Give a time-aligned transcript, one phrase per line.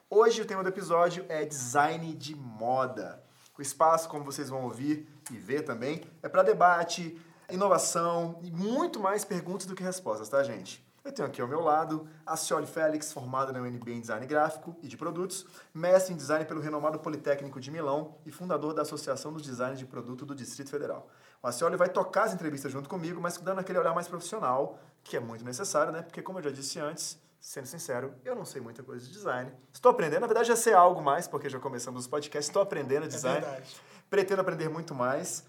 [0.10, 3.24] Hoje o tema do episódio é design de moda.
[3.58, 9.00] O espaço, como vocês vão ouvir e ver também, é para debate, inovação e muito
[9.00, 10.86] mais perguntas do que respostas, tá, gente?
[11.04, 14.76] Eu tenho aqui ao meu lado a Cioli Félix, formada na UNB em Design Gráfico
[14.82, 19.32] e de Produtos, mestre em Design pelo renomado Politécnico de Milão e fundador da Associação
[19.32, 21.08] dos Designs de Produto do Distrito Federal.
[21.44, 25.16] O Cioli vai tocar as entrevistas junto comigo, mas dando aquele olhar mais profissional, que
[25.16, 26.02] é muito necessário, né?
[26.02, 29.52] Porque, como eu já disse antes, sendo sincero, eu não sei muita coisa de design.
[29.72, 33.08] Estou aprendendo, na verdade já sei algo mais, porque já começamos os podcasts, estou aprendendo
[33.08, 33.38] design.
[33.38, 33.76] É verdade.
[34.16, 35.44] Pretendo aprender muito mais.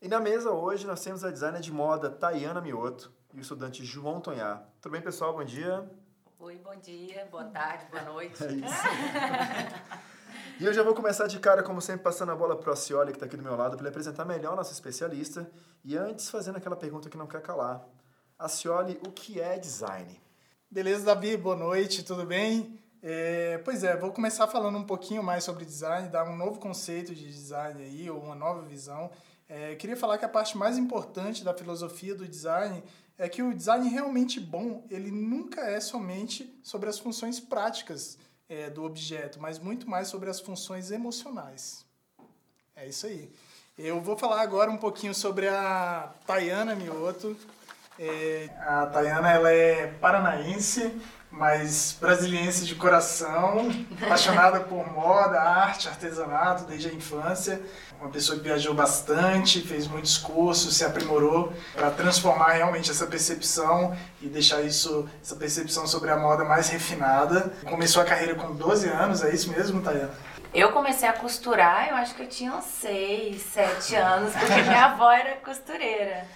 [0.00, 3.84] E na mesa hoje nós temos a designer de moda Tayana Mioto e o estudante
[3.84, 4.68] João Tonhar.
[4.80, 5.32] Tudo bem, pessoal?
[5.32, 5.88] Bom dia.
[6.40, 8.42] Oi, bom dia, boa tarde, boa noite.
[8.42, 8.74] É isso.
[10.58, 13.12] e eu já vou começar de cara, como sempre, passando a bola para o Cioli,
[13.12, 15.48] que está aqui do meu lado, para ele apresentar melhor nosso especialista.
[15.84, 17.86] E antes, fazendo aquela pergunta que não quer calar.
[18.36, 20.20] Acioli, o que é design?
[20.68, 21.36] Beleza, Davi?
[21.36, 22.81] Boa noite, tudo bem?
[23.02, 27.12] É, pois é, vou começar falando um pouquinho mais sobre design, dar um novo conceito
[27.12, 29.10] de design aí, ou uma nova visão.
[29.48, 32.82] É, queria falar que a parte mais importante da filosofia do design
[33.18, 38.70] é que o design realmente bom, ele nunca é somente sobre as funções práticas é,
[38.70, 41.84] do objeto, mas muito mais sobre as funções emocionais.
[42.76, 43.32] É isso aí.
[43.76, 47.36] Eu vou falar agora um pouquinho sobre a Tayana Mioto,
[47.98, 50.94] é, a Tayana ela é paranaense,
[51.32, 53.70] mas brasiliense de coração,
[54.02, 57.60] apaixonada por moda, arte, artesanato desde a infância.
[57.98, 63.96] Uma pessoa que viajou bastante, fez muitos cursos, se aprimorou para transformar realmente essa percepção
[64.20, 67.52] e deixar isso, essa percepção sobre a moda mais refinada.
[67.64, 70.12] Começou a carreira com 12 anos, é isso mesmo, Tayana?
[70.52, 74.84] Eu comecei a costurar, eu acho que eu tinha uns 6, 7 anos, porque minha
[74.84, 76.26] avó era costureira.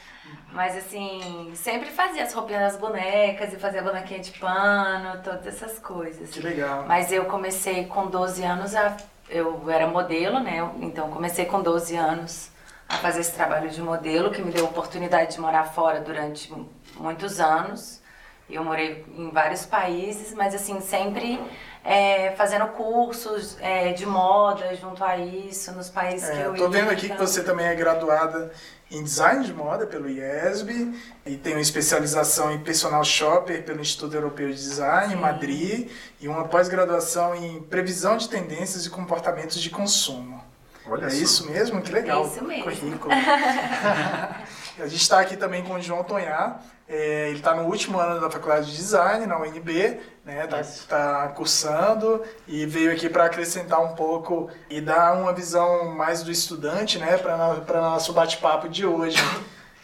[0.57, 5.79] Mas assim, sempre fazia as roupinhas das bonecas e fazia bonequinha de pano, todas essas
[5.79, 6.31] coisas.
[6.31, 6.87] Que legal.
[6.89, 8.97] Mas eu comecei com 12 anos a.
[9.29, 10.67] Eu era modelo, né?
[10.81, 12.51] Então comecei com 12 anos
[12.89, 16.51] a fazer esse trabalho de modelo, que me deu a oportunidade de morar fora durante
[16.95, 18.01] muitos anos.
[18.49, 21.39] Eu morei em vários países, mas assim, sempre
[21.87, 26.59] é, fazendo cursos é, de moda junto a isso, nos países é, que eu ia.
[26.59, 27.17] Tô vendo aqui então...
[27.17, 28.51] que você também é graduada
[28.91, 30.93] em design de moda pelo IESB
[31.25, 35.89] e tem uma especialização em personal shopper pelo Instituto Europeu de Design em Madrid
[36.21, 40.43] e uma pós-graduação em previsão de tendências e comportamentos de consumo.
[40.89, 41.81] Olha é isso, isso mesmo?
[41.83, 42.25] Que legal.
[42.25, 42.65] É isso mesmo.
[42.65, 43.15] Currículo.
[44.79, 48.21] a gente está aqui também com o João Tonhar, é, ele está no último ano
[48.21, 50.47] da faculdade de design, na UNB, né?
[50.47, 56.23] Tá, tá cursando e veio aqui para acrescentar um pouco e dar uma visão mais
[56.23, 57.19] do estudante, né?
[57.19, 59.19] Para nosso bate-papo de hoje.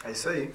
[0.04, 0.54] É isso aí.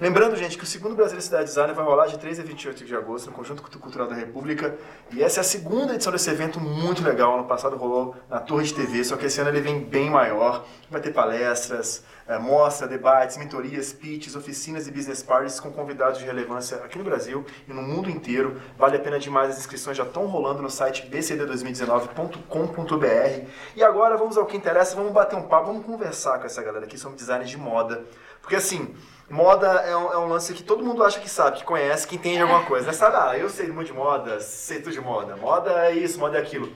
[0.00, 2.96] Lembrando, gente, que o segundo Brasília Cidade Design vai rolar de 3 a 28 de
[2.96, 4.76] agosto no Conjunto Cultural da República.
[5.12, 7.34] E essa é a segunda edição desse evento muito legal.
[7.34, 10.64] Ano passado rolou na Torre de TV, só que esse ano ele vem bem maior.
[10.90, 16.24] Vai ter palestras, é, mostra, debates, mentorias, pitches, oficinas e business parties com convidados de
[16.24, 18.60] relevância aqui no Brasil e no mundo inteiro.
[18.76, 23.48] Vale a pena demais, as inscrições já estão rolando no site bcd2019.com.br.
[23.76, 26.84] E agora vamos ao que interessa, vamos bater um papo, vamos conversar com essa galera
[26.84, 28.04] aqui sobre design de moda.
[28.42, 28.92] Porque assim,
[29.30, 32.16] Moda é um, é um, lance que todo mundo acha que sabe, que conhece, que
[32.16, 32.86] entende alguma coisa.
[32.86, 32.92] Né?
[32.92, 35.36] Sabe, ah, eu sei muito de moda, sei tudo de moda.
[35.36, 36.70] Moda é isso, moda é aquilo.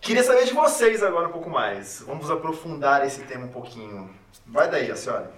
[0.00, 2.04] Queria saber de vocês agora um pouco mais.
[2.06, 4.14] Vamos aprofundar esse tema um pouquinho.
[4.46, 5.32] Vai daí, a senhora.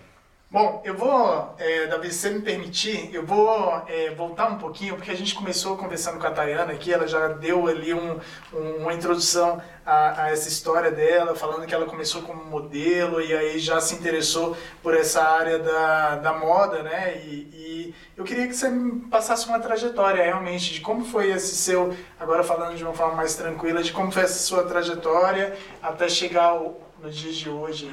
[0.48, 4.94] Bom, eu vou, é, Davi, se você me permitir, eu vou é, voltar um pouquinho,
[4.94, 8.20] porque a gente começou conversando com a Tayana aqui, ela já deu ali um,
[8.54, 13.34] um, uma introdução a, a, essa história dela, falando que ela começou como modelo e
[13.34, 17.20] aí já se interessou por essa área da, da moda, né?
[17.25, 21.56] E, e eu queria que você me passasse uma trajetória realmente de como foi esse
[21.56, 26.08] seu, agora falando de uma forma mais tranquila, de como foi essa sua trajetória até
[26.08, 27.92] chegar ao, nos dias de hoje.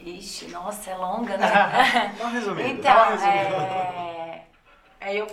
[0.00, 1.48] Ixi, nossa, é longa, né?
[2.70, 2.92] Então,
[3.24, 4.42] é...
[5.00, 5.26] Aí eu,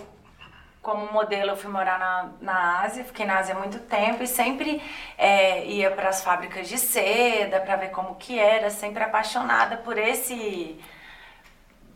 [0.82, 4.26] como modelo, eu fui morar na, na Ásia, fiquei na Ásia há muito tempo e
[4.26, 4.80] sempre
[5.18, 9.98] é, ia para as fábricas de seda para ver como que era, sempre apaixonada por
[9.98, 10.78] esse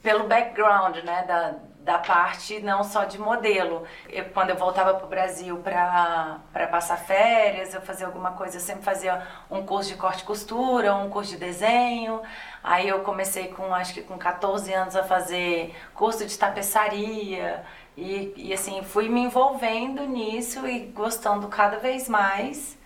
[0.03, 3.85] pelo background, né, da, da parte não só de modelo.
[4.09, 6.41] Eu, quando eu voltava para o Brasil para
[6.71, 10.95] passar férias, eu fazia alguma coisa, eu sempre fazia um curso de corte e costura,
[10.95, 12.21] um curso de desenho.
[12.63, 17.65] Aí eu comecei com, acho que com 14 anos, a fazer curso de tapeçaria.
[17.97, 22.79] E, e assim, fui me envolvendo nisso e gostando cada vez mais.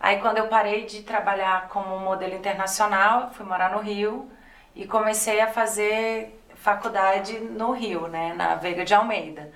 [0.00, 4.28] Aí quando eu parei de trabalhar como modelo internacional, fui morar no Rio
[4.74, 9.52] e comecei a fazer faculdade no Rio, né, na Veiga de Almeida.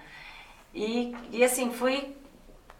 [0.74, 2.16] E, e assim, fui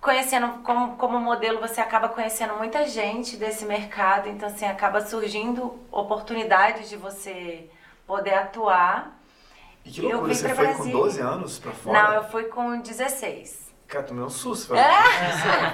[0.01, 5.81] conhecendo, como, como modelo, você acaba conhecendo muita gente desse mercado, então assim, acaba surgindo
[5.91, 7.71] oportunidades de você
[8.07, 9.17] poder atuar.
[9.85, 12.03] E que loucura, você foi com 12 anos pra fora?
[12.03, 13.67] Não, eu fui com 16.
[13.87, 14.75] Cara, tomei um susto.
[14.75, 14.93] É?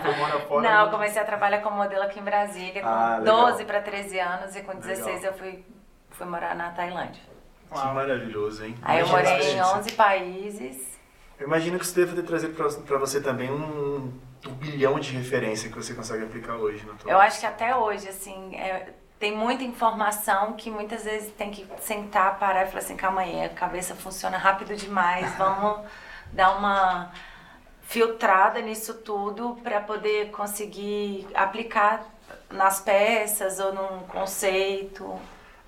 [0.02, 0.60] Foi morar fora.
[0.68, 4.20] Não, eu comecei a trabalhar como modelo aqui em Brasília com ah, 12 para 13
[4.20, 5.32] anos e com 16 legal.
[5.32, 5.64] eu fui,
[6.10, 7.31] fui morar na Tailândia.
[7.72, 8.76] Que maravilhoso, hein?
[8.82, 10.98] Aí eu morei em 11 países.
[11.38, 14.12] Eu imagino que isso deve ter trazido para você também um,
[14.46, 16.84] um bilhão de referência que você consegue aplicar hoje.
[16.86, 21.50] No eu acho que até hoje, assim, é, tem muita informação que muitas vezes tem
[21.50, 25.86] que sentar, parar e falar assim, calma aí, a cabeça funciona rápido demais, vamos
[26.32, 27.12] dar uma
[27.82, 32.04] filtrada nisso tudo para poder conseguir aplicar
[32.50, 35.20] nas peças ou num conceito.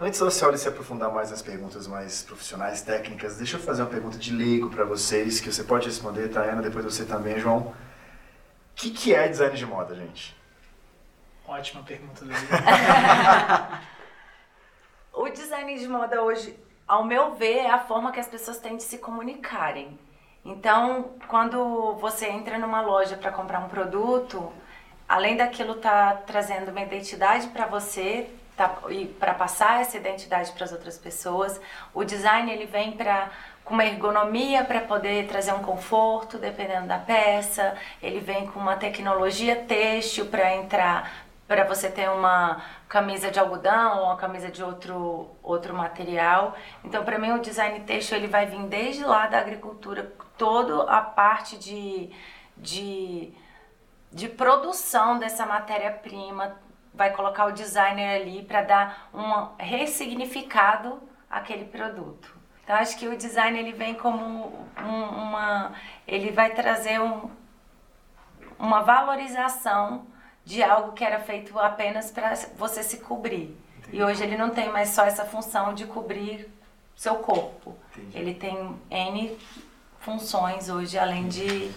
[0.05, 3.89] Antes da senhora se aprofundar mais nas perguntas mais profissionais, técnicas, deixa eu fazer uma
[3.89, 7.61] pergunta de leigo para vocês, que você pode responder, Tayana, depois você também, João.
[7.61, 7.75] O
[8.75, 10.37] que, que é design de moda, gente?
[11.49, 12.23] Ótima pergunta,
[15.11, 16.55] o design de moda hoje,
[16.87, 19.99] ao meu ver, é a forma que as pessoas têm de se comunicarem.
[20.45, 24.53] Então, quando você entra numa loja para comprar um produto,
[25.09, 30.65] além daquilo tá trazendo uma identidade para você, tá, e para passar essa identidade para
[30.65, 31.61] as outras pessoas.
[31.93, 33.31] O design ele vem para
[33.65, 37.75] com uma ergonomia para poder trazer um conforto, dependendo da peça.
[38.03, 41.11] Ele vem com uma tecnologia têxtil para entrar
[41.47, 46.57] para você ter uma camisa de algodão ou uma camisa de outro outro material.
[46.83, 51.01] Então, para mim o design têxtil ele vai vir desde lá da agricultura, toda a
[51.01, 52.11] parte de
[52.57, 53.33] de
[54.13, 56.57] de produção dessa matéria-prima,
[56.95, 62.35] vai colocar o designer ali para dar um ressignificado àquele produto.
[62.63, 65.73] Então acho que o design ele vem como um, uma,
[66.07, 67.29] ele vai trazer um,
[68.59, 70.07] uma valorização
[70.45, 73.57] de algo que era feito apenas para você se cobrir.
[73.79, 73.97] Entendi.
[73.97, 76.49] E hoje ele não tem mais só essa função de cobrir
[76.97, 77.77] seu corpo.
[77.97, 78.19] Entendi.
[78.19, 79.39] Ele tem N
[80.01, 81.71] funções hoje, além de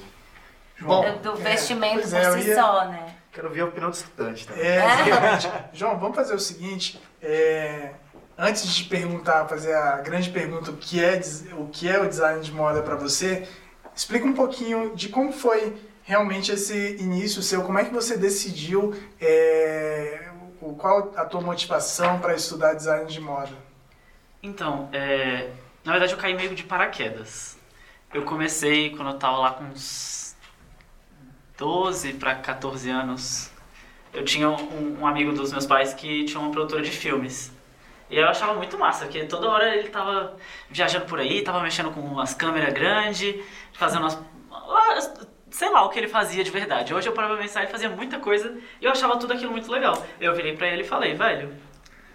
[0.79, 2.55] Bom, do, do é, vestimento é, por si ia...
[2.55, 3.16] só, né?
[3.37, 4.65] Quero ver a opinião do estudante também.
[4.65, 5.49] É, exatamente.
[5.71, 6.99] João, vamos fazer o seguinte.
[7.21, 7.91] É,
[8.35, 11.21] antes de perguntar, fazer a grande pergunta, o que é,
[11.55, 13.47] o que é o design de moda para você,
[13.95, 18.99] explica um pouquinho de como foi realmente esse início seu, como é que você decidiu,
[19.21, 20.31] é,
[20.79, 23.53] qual a tua motivação para estudar design de moda?
[24.41, 25.51] Então, é,
[25.85, 27.55] na verdade eu caí meio de paraquedas.
[28.11, 30.26] Eu comecei quando eu estava lá com uns
[31.57, 33.51] 12 para 14 anos,
[34.13, 37.51] eu tinha um, um, amigo dos meus pais que tinha uma produtora de filmes.
[38.09, 40.37] E eu achava muito massa, porque toda hora ele tava
[40.69, 44.17] viajando por aí, tava mexendo com umas câmeras grandes, fazendo umas.
[45.49, 46.93] Sei lá o que ele fazia de verdade.
[46.93, 49.71] Hoje eu parava pra pensar, ele fazia muita coisa e eu achava tudo aquilo muito
[49.71, 50.05] legal.
[50.19, 51.49] Eu virei pra ele e falei, velho,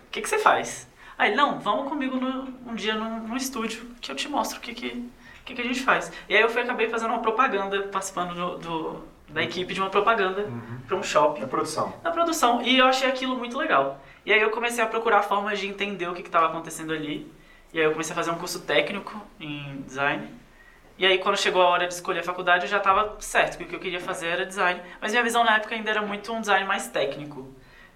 [0.07, 0.89] o que, que você faz?
[1.19, 4.61] Aí, não, vamos comigo no, um dia no, no estúdio que eu te mostro o
[4.61, 5.11] que, que,
[5.45, 6.13] que, que a gente faz.
[6.29, 9.91] E aí eu fui, acabei fazendo uma propaganda, participando do, do da equipe de uma
[9.91, 10.81] propaganda uhum.
[10.87, 11.41] para um shopping.
[11.41, 11.93] Na produção.
[12.03, 12.63] Na produção.
[12.63, 14.01] E eu achei aquilo muito legal.
[14.25, 17.31] E aí eu comecei a procurar formas de entender o que estava acontecendo ali.
[17.73, 20.29] E aí eu comecei a fazer um curso técnico em design.
[20.99, 23.65] E aí quando chegou a hora de escolher a faculdade eu já estava certo que
[23.65, 24.81] o que eu queria fazer era design.
[25.01, 27.49] Mas minha visão na época ainda era muito um design mais técnico.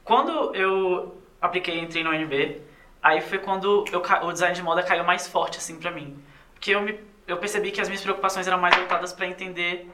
[0.03, 2.63] Quando eu apliquei e entrei no UNB,
[3.03, 6.17] aí foi quando eu, o design de moda caiu mais forte assim para mim.
[6.55, 9.89] Porque eu, me, eu percebi que as minhas preocupações eram mais voltadas para entender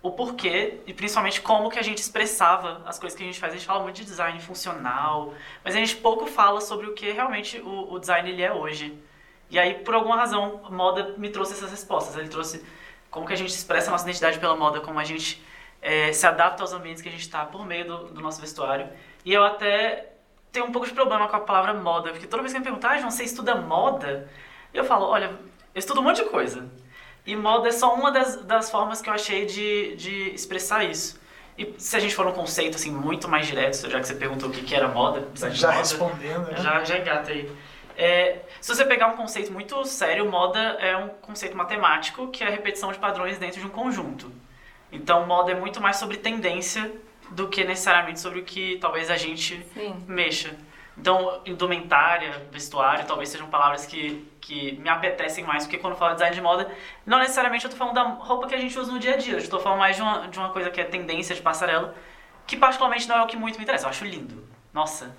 [0.00, 3.52] o porquê e principalmente como que a gente expressava as coisas que a gente faz.
[3.52, 7.10] A gente fala muito de design funcional, mas a gente pouco fala sobre o que
[7.10, 8.96] realmente o, o design ele é hoje.
[9.50, 12.16] E aí, por alguma razão, moda me trouxe essas respostas.
[12.16, 12.64] Ele trouxe
[13.10, 15.42] como que a gente expressa a nossa identidade pela moda, como a gente
[15.80, 18.88] é, se adapta aos ambientes que a gente está por meio do, do, nosso vestuário.
[19.24, 20.12] E eu até
[20.52, 22.90] tenho um pouco de problema com a palavra moda, porque toda vez que me perguntam,
[22.90, 24.28] ah, João, você estuda moda?
[24.72, 25.26] Eu falo, olha,
[25.74, 26.68] eu estudo um monte de coisa.
[27.28, 31.20] E moda é só uma das, das formas que eu achei de, de expressar isso.
[31.58, 34.48] E se a gente for um conceito assim muito mais direto, já que você perguntou
[34.48, 36.56] o que, que era moda, de Já moda, respondendo, né?
[36.56, 37.52] já, já engata aí.
[37.98, 42.46] É, se você pegar um conceito muito sério, moda é um conceito matemático que é
[42.46, 44.32] a repetição de padrões dentro de um conjunto.
[44.90, 46.90] Então, moda é muito mais sobre tendência
[47.32, 50.02] do que necessariamente sobre o que talvez a gente Sim.
[50.08, 50.56] mexa.
[51.00, 56.14] Então, indumentária, vestuário, talvez sejam palavras que, que me apetecem mais, porque quando eu falo
[56.14, 56.70] design de moda,
[57.06, 59.34] não necessariamente eu tô falando da roupa que a gente usa no dia a dia,
[59.34, 61.94] eu estou falando mais de uma, de uma coisa que é tendência de passarela,
[62.46, 64.44] que particularmente não é o que muito me interessa, eu acho lindo.
[64.72, 65.16] Nossa,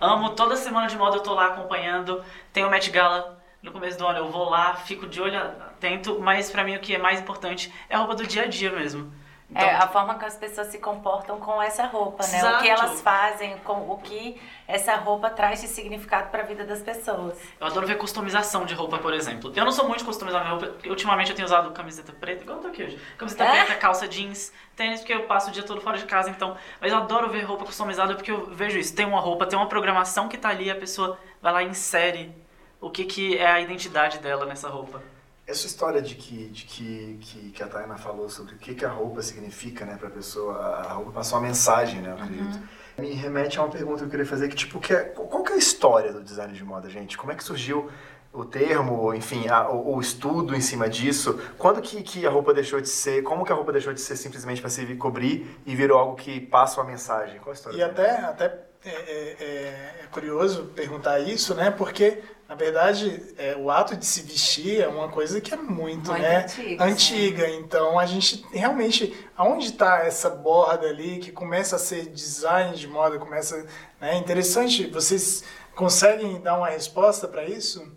[0.00, 3.98] amo, toda semana de moda eu tô lá acompanhando, tem o Met Gala no começo
[3.98, 6.98] do ano, eu vou lá, fico de olho atento, mas pra mim o que é
[6.98, 9.12] mais importante é a roupa do dia a dia mesmo.
[9.48, 12.38] Então, é, a forma que as pessoas se comportam com essa roupa, né?
[12.38, 12.56] Exato.
[12.56, 16.64] O que elas fazem, com o que essa roupa traz de significado para a vida
[16.64, 17.38] das pessoas.
[17.60, 19.52] Eu adoro ver customização de roupa, por exemplo.
[19.54, 20.88] Eu não sou muito de customizar minha roupa.
[20.88, 23.00] Ultimamente eu tenho usado camiseta preta, igual eu tô aqui hoje.
[23.16, 23.64] Camiseta É?
[23.64, 26.56] preta, calça jeans, tênis, porque eu passo o dia todo fora de casa, então.
[26.80, 28.96] Mas eu adoro ver roupa customizada porque eu vejo isso.
[28.96, 32.34] Tem uma roupa, tem uma programação que tá ali, a pessoa vai lá e insere
[32.80, 35.00] o que, que é a identidade dela nessa roupa.
[35.46, 38.84] Essa história de que, de que, que, que a Tayana falou sobre o que, que
[38.84, 42.58] a roupa significa, né, pra pessoa, a roupa passa uma mensagem, né, eu acredito.
[42.98, 45.52] Me remete a uma pergunta que eu queria fazer, que tipo, que é, qual que
[45.52, 47.16] é a história do design de moda, gente?
[47.16, 47.88] Como é que surgiu
[48.32, 51.38] o termo, enfim, a- o, o estudo em cima disso?
[51.58, 54.16] Quando que, que a roupa deixou de ser, como que a roupa deixou de ser
[54.16, 57.38] simplesmente para servir cobrir e virou algo que passa uma mensagem?
[57.38, 57.76] Qual a história?
[57.78, 58.46] E até, até
[58.84, 61.70] é, é- é- é curioso perguntar isso, né?
[61.70, 66.10] Porque, na verdade, é, o ato de se vestir é uma coisa que é muito,
[66.10, 67.50] Muito né, antiga, antiga.
[67.50, 69.16] Então, a gente realmente...
[69.36, 73.18] Aonde está essa borda ali que começa a ser design de moda?
[73.18, 73.66] Começa...
[74.00, 74.86] É interessante.
[74.86, 75.42] Vocês
[75.74, 77.92] conseguem dar uma resposta para isso?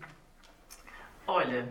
[1.26, 1.68] Olha,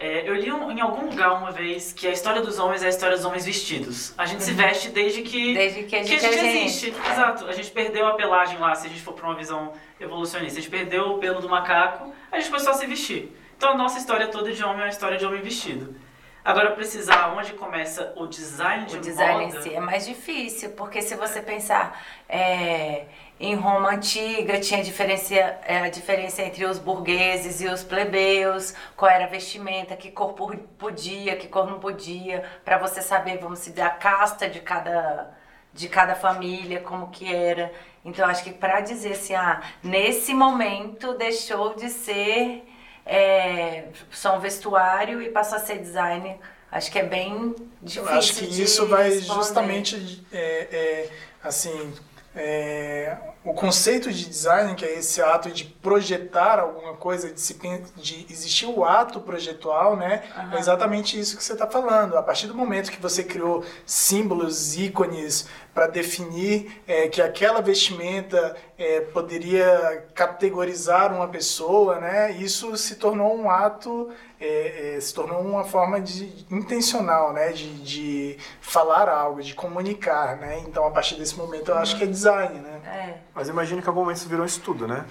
[0.00, 2.86] é, eu li um- em algum lugar uma vez que a história dos homens é
[2.86, 4.14] a história dos homens vestidos.
[4.18, 6.46] A gente se veste desde que, Desde que a que gente, é gente.
[6.66, 6.94] existe.
[7.12, 7.46] Exato.
[7.46, 10.58] A gente perdeu a pelagem lá, se a gente for pra uma visão evolucionista.
[10.58, 13.30] A gente perdeu o pelo do macaco, a gente começou a se vestir.
[13.56, 15.94] Então a nossa história toda de homem é uma história de homem vestido.
[16.42, 19.58] Agora, precisar onde começa o design de O design moda...
[19.58, 23.04] em si é mais difícil, porque se você pensar é,
[23.40, 29.10] em Roma antiga, tinha diferença, é, a diferença entre os burgueses e os plebeus, qual
[29.10, 30.34] era a vestimenta, que cor
[30.78, 35.34] podia, que cor não podia, para você saber, vamos dizer, a casta de cada,
[35.72, 37.72] de cada família, como que era.
[38.04, 42.62] Então, acho que para dizer assim, ah, nesse momento deixou de ser
[43.06, 46.38] é, só um vestuário e passou a ser design.
[46.70, 48.04] Acho que é bem difícil.
[48.04, 49.34] Eu acho que isso vai responder.
[49.34, 51.10] justamente, é, é,
[51.42, 51.92] assim,
[52.34, 57.54] é, o conceito de design, que é esse ato de projetar alguma coisa, de, se,
[57.96, 60.22] de existir o ato projetual, né?
[60.52, 62.16] É exatamente isso que você está falando.
[62.16, 65.48] A partir do momento que você criou símbolos, ícones
[65.80, 72.32] para definir é, que aquela vestimenta é, poderia categorizar uma pessoa, né?
[72.32, 77.50] Isso se tornou um ato, é, é, se tornou uma forma de intencional, né?
[77.52, 80.58] De, de falar algo, de comunicar, né?
[80.68, 82.80] Então a partir desse momento eu acho que é design, né?
[82.84, 83.14] É.
[83.34, 85.06] Mas imagino que em algum momento isso virou um estudo, né?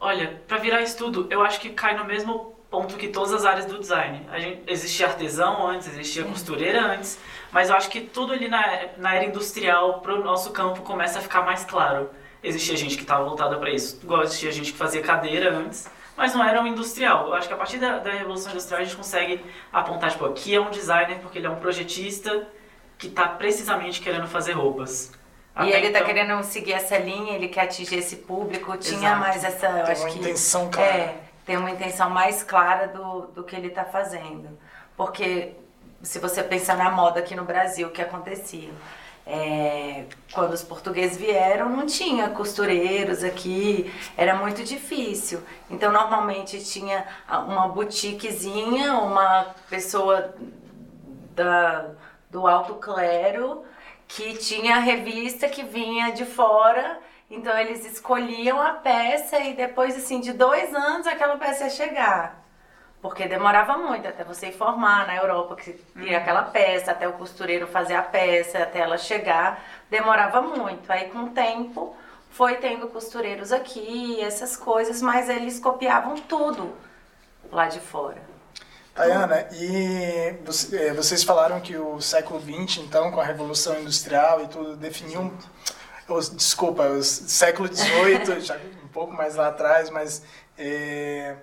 [0.00, 3.66] Olha, pra virar estudo, eu acho que cai no mesmo ponto que todas as áreas
[3.66, 4.26] do design.
[4.30, 7.18] A gente, existia artesão antes, existia costureira antes,
[7.50, 8.62] mas eu acho que tudo ali na,
[8.96, 12.10] na era industrial, pro nosso campo, começa a ficar mais claro.
[12.42, 16.32] Existia gente que estava voltada para isso, igual existia gente que fazia cadeira antes, mas
[16.32, 17.26] não era um industrial.
[17.26, 20.54] Eu acho que a partir da, da Revolução Industrial a gente consegue apontar, tipo, aqui
[20.54, 22.46] é um designer porque ele é um projetista
[22.96, 25.10] que está precisamente querendo fazer roupas.
[25.56, 28.98] E Até ele tá então- querendo seguir essa linha, ele quer atingir esse público, tinha
[29.00, 29.20] Exato.
[29.20, 30.88] mais essa, eu Tem acho uma que intenção clara.
[30.88, 31.16] é,
[31.50, 34.56] tem uma intenção mais clara do, do que ele tá fazendo.
[34.96, 35.54] Porque
[36.00, 38.70] se você pensar na moda aqui no Brasil, o que acontecia?
[39.26, 45.42] É, quando os portugueses vieram, não tinha costureiros aqui, era muito difícil.
[45.68, 50.32] Então, normalmente tinha uma boutiquezinha, uma pessoa
[51.34, 51.86] da,
[52.30, 53.64] do alto clero
[54.06, 57.00] que tinha a revista que vinha de fora.
[57.30, 62.40] Então eles escolhiam a peça e depois assim de dois anos aquela peça ia chegar.
[63.00, 67.66] Porque demorava muito até você informar na Europa que queria aquela peça, até o costureiro
[67.66, 70.90] fazer a peça, até ela chegar, demorava muito.
[70.92, 71.96] Aí com o tempo
[72.30, 76.74] foi tendo costureiros aqui, essas coisas, mas eles copiavam tudo
[77.50, 78.28] lá de fora.
[78.94, 84.42] Tayana, e você- eh, vocês falaram que o século XX, então, com a Revolução Industrial
[84.42, 85.38] e tudo, definiu, um-
[86.14, 90.22] os, desculpa, o século XVIII, já um pouco mais lá atrás, mas
[90.58, 91.36] eh,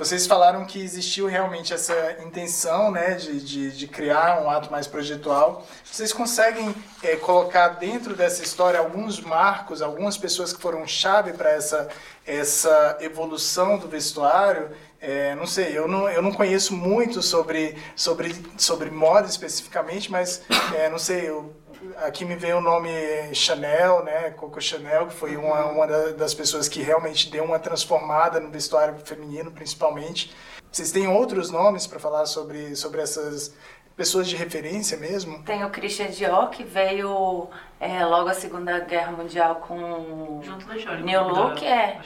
[0.00, 4.86] vocês falaram que existiu realmente essa intenção né, de, de, de criar um ato mais
[4.86, 5.66] projetual.
[5.84, 11.50] Vocês conseguem é, colocar dentro dessa história alguns marcos, algumas pessoas que foram chave para
[11.50, 11.88] essa,
[12.24, 14.70] essa evolução do vestuário?
[15.00, 20.40] É, não sei, eu não, eu não conheço muito sobre, sobre, sobre moda especificamente, mas
[20.74, 21.54] é, não sei, eu
[22.00, 22.90] aqui me vem o nome
[23.34, 24.30] Chanel, né?
[24.30, 28.98] Coco Chanel, que foi uma, uma das pessoas que realmente deu uma transformada no vestuário
[28.98, 30.34] feminino, principalmente.
[30.70, 33.54] Vocês têm outros nomes para falar sobre, sobre essas
[33.96, 35.42] pessoas de referência mesmo?
[35.42, 40.96] Tem o Christian Dior, que veio é, logo a Segunda Guerra Mundial com Junto da
[40.96, 42.00] New Look, é.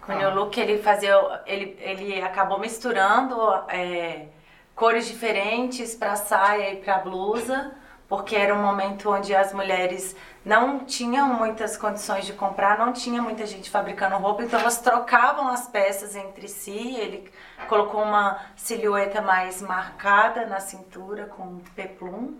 [0.00, 1.14] Com o New Look ele fazia,
[1.46, 3.36] ele, ele acabou misturando
[3.68, 4.26] é,
[4.74, 7.72] cores diferentes para saia e para blusa,
[8.08, 13.22] porque era um momento onde as mulheres não tinham muitas condições de comprar, não tinha
[13.22, 16.96] muita gente fabricando roupa, então elas trocavam as peças entre si.
[16.96, 17.30] Ele
[17.68, 22.38] colocou uma silhueta mais marcada na cintura com peplum,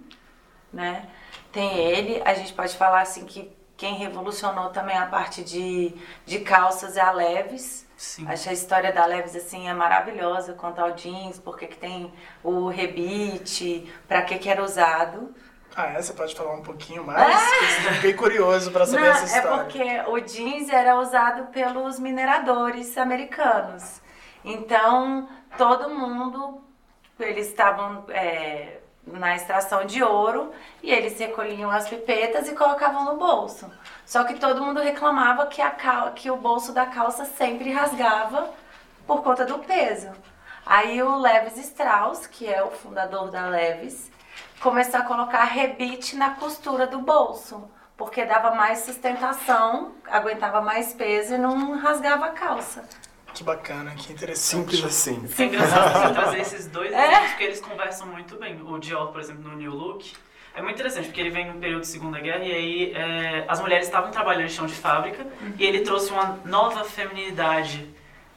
[0.73, 1.09] né?
[1.51, 5.95] Tem ele, a gente pode falar assim que quem revolucionou também a parte de,
[6.25, 7.85] de calças é a Leves.
[7.97, 8.27] Sim.
[8.29, 12.69] Acho a história da Leves assim é maravilhosa quanto ao jeans, porque que tem o
[12.69, 15.35] rebite, para que que era usado.
[15.77, 16.01] Ah, é?
[16.03, 17.53] Você pode falar um pouquinho mais?
[17.87, 19.65] Eu Fiquei curioso para saber Não, essa é história.
[19.65, 24.01] porque o jeans era usado pelos mineradores americanos.
[24.45, 25.29] Então,
[25.59, 26.63] todo mundo,
[27.19, 30.53] eles estavam é, na extração de ouro
[30.83, 33.71] e eles recolhiam as pipetas e colocavam no bolso.
[34.07, 38.51] Só que todo mundo reclamava que, a cal- que o bolso da calça sempre rasgava
[39.07, 40.11] por conta do peso.
[40.65, 44.11] Aí o Levis Strauss, que é o fundador da Levis,
[44.61, 51.35] começou a colocar rebite na costura do bolso, porque dava mais sustentação, aguentava mais peso
[51.35, 52.85] e não rasgava a calça.
[53.33, 54.77] Que bacana, que interessante.
[54.77, 55.45] Simples assim.
[55.45, 57.05] Engraçado você trazer esses dois É.
[57.07, 58.61] exemplos, porque eles conversam muito bem.
[58.63, 60.13] O Dior, por exemplo, no New Look,
[60.55, 63.61] é muito interessante, porque ele vem no período de Segunda Guerra e aí é, as
[63.61, 65.27] mulheres estavam trabalhando em chão de fábrica
[65.59, 67.93] e ele trouxe uma nova feminilidade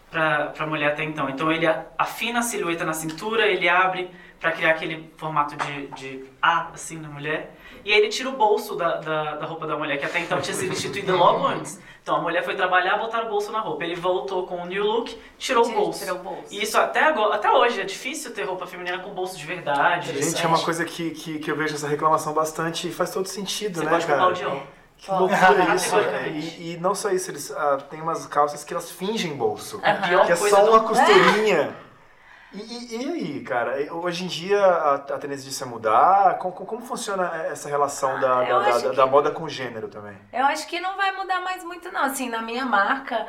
[0.10, 1.30] para a mulher até então.
[1.30, 5.88] Então ele a- afina a silhueta na cintura, ele abre para criar aquele formato de,
[5.88, 7.56] de A, assim, na mulher.
[7.84, 10.41] E aí ele tira o bolso da, da, da roupa da mulher, que até então
[10.41, 11.80] tinha sido instituída logo antes.
[12.04, 13.84] Então a mulher foi trabalhar, botaram o bolso na roupa.
[13.84, 16.00] Ele voltou com o New Look, tirou o bolso.
[16.00, 16.54] tirou o bolso.
[16.54, 20.21] E isso até, agora, até hoje é difícil ter roupa feminina com bolso de verdade.
[20.21, 23.28] Gente, é uma coisa que, que, que eu vejo essa reclamação bastante e faz todo
[23.28, 24.34] sentido, Você né, pode cara?
[24.97, 25.91] Que loucura isso.
[25.91, 26.08] Pode.
[26.08, 26.30] é.
[26.30, 29.80] E, e não só isso, eles ah, tem umas calças que elas fingem bolso.
[29.84, 31.76] A pior Que é só do uma costurinha.
[31.84, 31.87] E,
[32.54, 33.76] e- e aí, cara?
[33.94, 36.38] Hoje em dia a, a tendência disso é mudar?
[36.38, 39.88] Como, como funciona essa relação da, Eu da, da, que- da moda com o gênero
[39.90, 40.18] também?
[40.32, 42.06] Eu acho que não vai mudar mais muito, não.
[42.06, 43.28] Assim, na minha marca,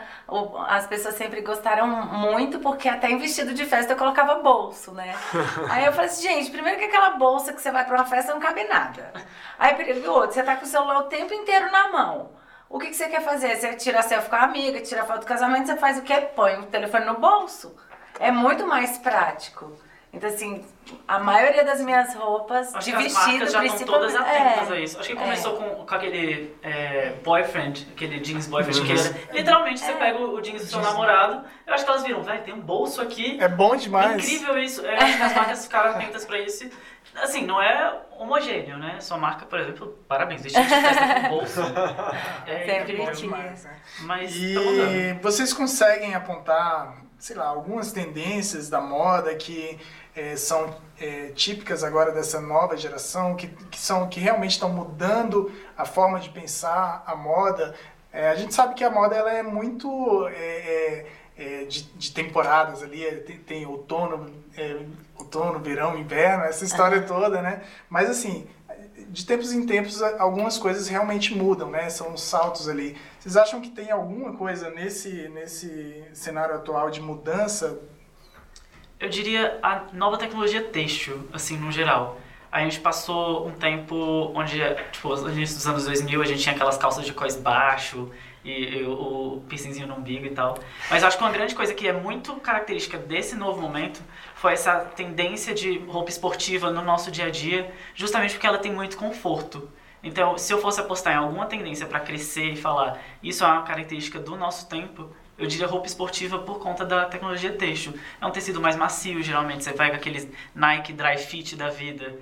[0.69, 5.15] as pessoas sempre gostaram muito, porque até em vestido de festa eu colocava bolso, né?
[5.69, 8.33] Aí eu falei assim, gente, primeiro que aquela bolsa que você vai pra uma festa
[8.33, 9.13] não cabe nada.
[9.59, 9.75] Aí
[10.07, 12.31] outro, você tá com o celular o tempo inteiro na mão.
[12.71, 13.57] O que, que você quer fazer?
[13.57, 16.21] Você tira selfie com a amiga, tira foto do casamento, você faz o quê?
[16.37, 17.75] Põe o telefone no bolso.
[18.21, 19.73] É muito mais prático.
[20.11, 20.65] Então, assim,
[21.07, 24.71] a maioria das minhas roupas Acho de que as vestido, marcas já estão todas atentas
[24.71, 24.73] é.
[24.73, 24.99] a isso.
[24.99, 25.21] Acho que É.
[25.21, 29.87] começou com, com aquele é, boyfriend, aquele jeans boyfriend, que era, literalmente É.
[29.87, 32.55] você pega o, o jeans do seu namorado, eu acho que elas viram, velho, tem
[32.55, 34.15] um bolso aqui, É bom demais.
[34.25, 34.81] incrível isso.
[34.81, 36.71] Eu acho que as marcas ficaram atentas pra isso.
[37.23, 39.01] Assim, não é homogêneo, né?
[39.01, 41.61] Sua marca, por exemplo, parabéns, vestido de festa com bolso.
[42.47, 43.13] É Sempre incrível.
[43.13, 43.77] demais, né?
[44.01, 44.39] Mas tá.
[44.39, 49.79] E vocês conseguem apontar, sei lá, algumas tendências da moda que
[50.15, 55.53] eh, são eh, típicas agora dessa nova geração, que, que são que realmente estão mudando
[55.77, 57.75] a forma de pensar a moda.
[58.13, 60.29] Eh, a gente sabe que a moda ela é muito
[61.69, 64.29] de, de temporadas ali, tem, tem outono,
[65.17, 67.63] outono, verão, inverno, essa história toda, né?
[67.89, 68.49] Mas assim,
[69.09, 71.89] de tempos em tempos algumas coisas realmente mudam, né?
[71.91, 72.97] São saltos ali.
[73.19, 77.79] Vocês acham que tem alguma coisa nesse, nesse cenário atual de mudança?
[79.01, 82.21] Eu diria a nova tecnologia têxtil, assim, no geral.
[82.51, 84.59] A gente passou um tempo onde,
[84.91, 88.11] tipo, no início dos anos 2000, a gente tinha aquelas calças de cós baixo
[88.49, 90.59] e, o, o no umbigo e tal.
[90.91, 94.01] Mas eu acho que uma grande coisa que é muito característica desse novo momento
[94.35, 98.73] foi essa tendência de roupa esportiva no nosso dia a dia, justamente porque ela tem
[98.73, 99.69] muito conforto.
[100.03, 103.63] Então, se eu fosse apostar em alguma tendência para crescer e falar isso é uma
[103.63, 107.95] característica do nosso tempo, eu diria roupa esportiva por conta da tecnologia têxtil.
[108.21, 109.65] É um tecido mais macio, geralmente.
[109.65, 112.19] Você pega aqueles Nike Dry Fit da vida.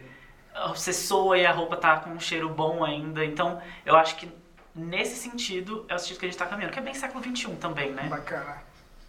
[0.68, 3.24] Você soa e a roupa tá com um cheiro bom ainda.
[3.24, 4.28] Então, eu acho que
[4.76, 6.72] nesse sentido é o sentido que a gente tá caminhando.
[6.72, 8.04] Que é bem século XXI também, né?
[8.08, 8.62] Bacana.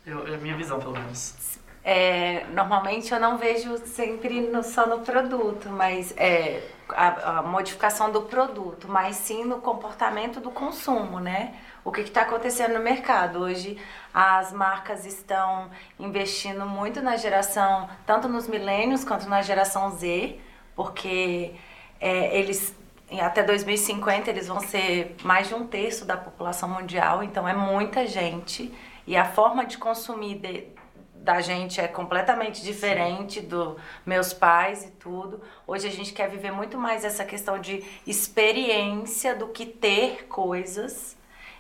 [0.06, 1.60] Eu, é a minha visão, pelo menos.
[1.84, 8.12] É, normalmente eu não vejo sempre no, só no produto, mas é, a, a, modificação
[8.12, 11.56] do produto, mas sim no comportamento do consumo, né?
[11.86, 13.40] O que está acontecendo no mercado?
[13.40, 13.78] Hoje
[14.14, 20.40] as marcas estão investindo muito na geração, tanto nos milênios quanto na geração Z,
[20.76, 21.56] porque
[22.02, 22.76] é, eles
[23.22, 28.06] até 2050 eles vão ser mais de um terço da população mundial, então é muita
[28.06, 28.74] gente
[29.06, 30.68] e a forma de consumir de,
[31.16, 35.42] da gente é completamente diferente do meus pais e tudo.
[35.66, 41.16] Hoje a gente quer viver muito mais essa questão de experiência do que ter coisas.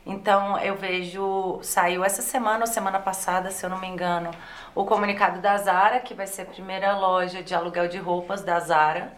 [0.05, 4.31] Então eu vejo, saiu essa semana ou semana passada, se eu não me engano,
[4.75, 8.59] o comunicado da Zara, que vai ser a primeira loja de aluguel de roupas da
[8.59, 9.13] Zara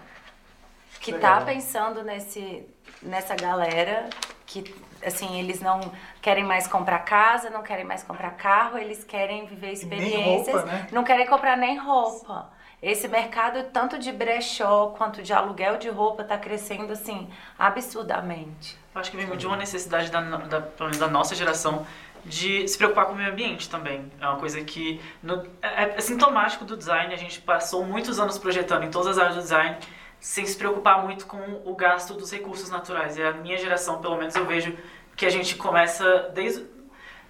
[0.99, 2.67] que tá pensando nesse,
[3.01, 4.09] nessa galera
[4.45, 5.79] que, assim, eles não
[6.21, 10.87] querem mais comprar casa, não querem mais comprar carro, eles querem viver experiências, roupa, né?
[10.91, 12.51] não querem comprar nem roupa.
[12.81, 18.77] Esse mercado, tanto de brechó quanto de aluguel de roupa, está crescendo, assim, absurdamente.
[18.95, 21.85] Eu acho que vem de uma necessidade da, da, da nossa geração
[22.25, 24.11] de se preocupar com o meio ambiente também.
[24.19, 27.13] É uma coisa que no, é, é, sintomático do design.
[27.13, 29.77] A gente passou muitos anos projetando em todas as áreas do design
[30.19, 33.17] sem se preocupar muito com o gasto dos recursos naturais.
[33.17, 34.75] E a minha geração, pelo menos, eu vejo
[35.15, 36.65] que a gente começa desde.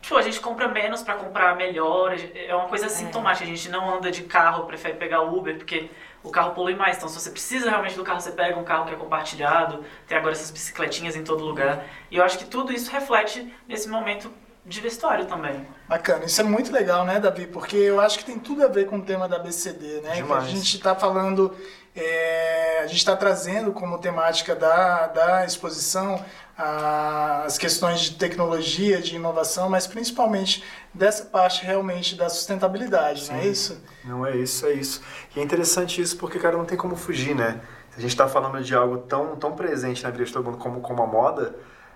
[0.01, 2.15] Tipo, a gente compra menos para comprar melhor.
[2.35, 3.43] É uma coisa sintomática.
[3.43, 5.89] A gente não anda de carro, prefere pegar Uber, porque
[6.23, 6.97] o carro polui mais.
[6.97, 9.83] Então, se você precisa realmente do carro, você pega um carro que é compartilhado.
[10.07, 11.85] Tem agora essas bicicletinhas em todo lugar.
[12.09, 14.31] E eu acho que tudo isso reflete nesse momento
[14.65, 15.65] de vestuário também.
[15.87, 17.47] Bacana, isso é muito legal, né, Davi?
[17.47, 20.15] Porque eu acho que tem tudo a ver com o tema da BCD, né?
[20.15, 20.43] Demais.
[20.43, 21.55] Que a gente está falando
[21.95, 26.23] é, a gente está trazendo como temática da, da exposição
[26.61, 30.61] as questões de tecnologia, de inovação, mas principalmente
[30.93, 33.31] dessa parte realmente da sustentabilidade, Sim.
[33.31, 33.83] não é isso?
[34.03, 35.01] Não é isso, é isso.
[35.33, 37.61] E é interessante isso porque, cara, não tem como fugir, né?
[37.97, 40.81] A gente está falando de algo tão, tão presente na vida de todo mundo como,
[40.81, 41.55] como a moda,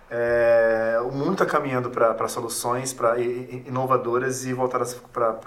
[0.10, 5.39] é, o mundo está caminhando para soluções pra, inovadoras e voltadas para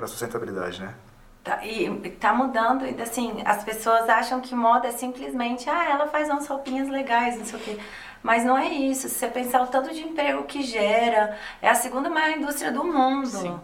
[0.00, 0.94] a sustentabilidade, né?
[1.42, 6.06] Tá, e tá mudando, e assim, as pessoas acham que moda é simplesmente, ah, ela
[6.06, 7.78] faz umas roupinhas legais, não sei o quê.
[8.22, 9.08] Mas não é isso.
[9.08, 12.84] Se você pensar o tanto de emprego que gera, é a segunda maior indústria do
[12.84, 13.26] mundo.
[13.26, 13.58] Sim.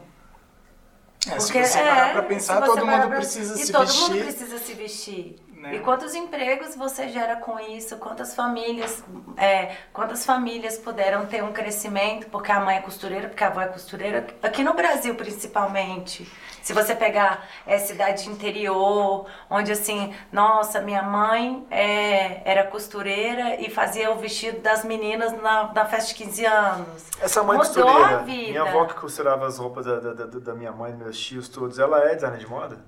[1.26, 3.16] É, Porque, se você parar é, pra pensar, todo mundo pra...
[3.16, 4.00] precisa e se todo vestir.
[4.00, 5.36] todo mundo precisa se vestir.
[5.52, 5.76] Né?
[5.76, 7.96] E quantos empregos você gera com isso?
[7.96, 9.02] Quantas famílias,
[9.36, 13.60] é, quantas famílias puderam ter um crescimento porque a mãe é costureira, porque a avó
[13.60, 14.26] é costureira?
[14.42, 16.30] Aqui no Brasil, principalmente.
[16.66, 23.70] Se você pegar é, cidade interior, onde assim, nossa, minha mãe é, era costureira e
[23.70, 27.04] fazia o vestido das meninas na, na festa de 15 anos.
[27.20, 28.48] Essa mãe Mudou costureira, a vida.
[28.48, 31.78] minha avó que costurava as roupas da, da, da, da minha mãe, meus tios todos,
[31.78, 32.84] ela é designer de moda?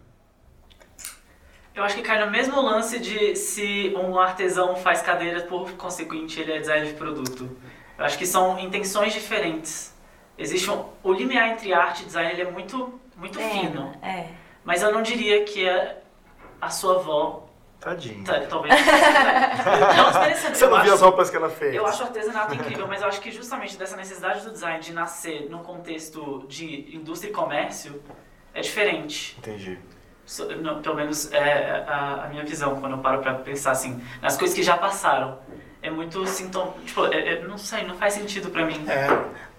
[1.73, 6.41] Eu acho que cai no mesmo lance de se um artesão faz cadeiras, por consequente,
[6.41, 7.49] ele é designer de produto.
[7.97, 9.97] Eu acho que são intenções diferentes.
[10.37, 13.93] Existe um, o limiar entre arte e design ele é muito, muito É, fino.
[14.03, 14.29] É.
[14.65, 15.97] Mas eu não diria que a,
[16.61, 17.45] a sua avó.
[17.81, 18.25] Tadinho.
[18.25, 18.75] tá- talvez.
[19.97, 20.57] não desmerecendo.
[20.57, 21.75] Você não viu as roupas que ela fez?
[21.75, 24.93] Eu acho o artesanato incrível, mas eu acho que justamente dessa necessidade do design de
[24.93, 28.03] nascer num contexto de indústria e comércio
[28.53, 29.37] é diferente.
[29.39, 29.79] Entendi.
[30.27, 34.03] So- não, pelo menos é a, a minha visão quando eu paro pra pensar assim
[34.21, 35.39] nas coisas que já passaram.
[35.81, 36.75] É muito sintoma.
[36.85, 38.85] Tipo, é- é- não sei, não faz sentido pra mim.
[38.89, 39.07] É.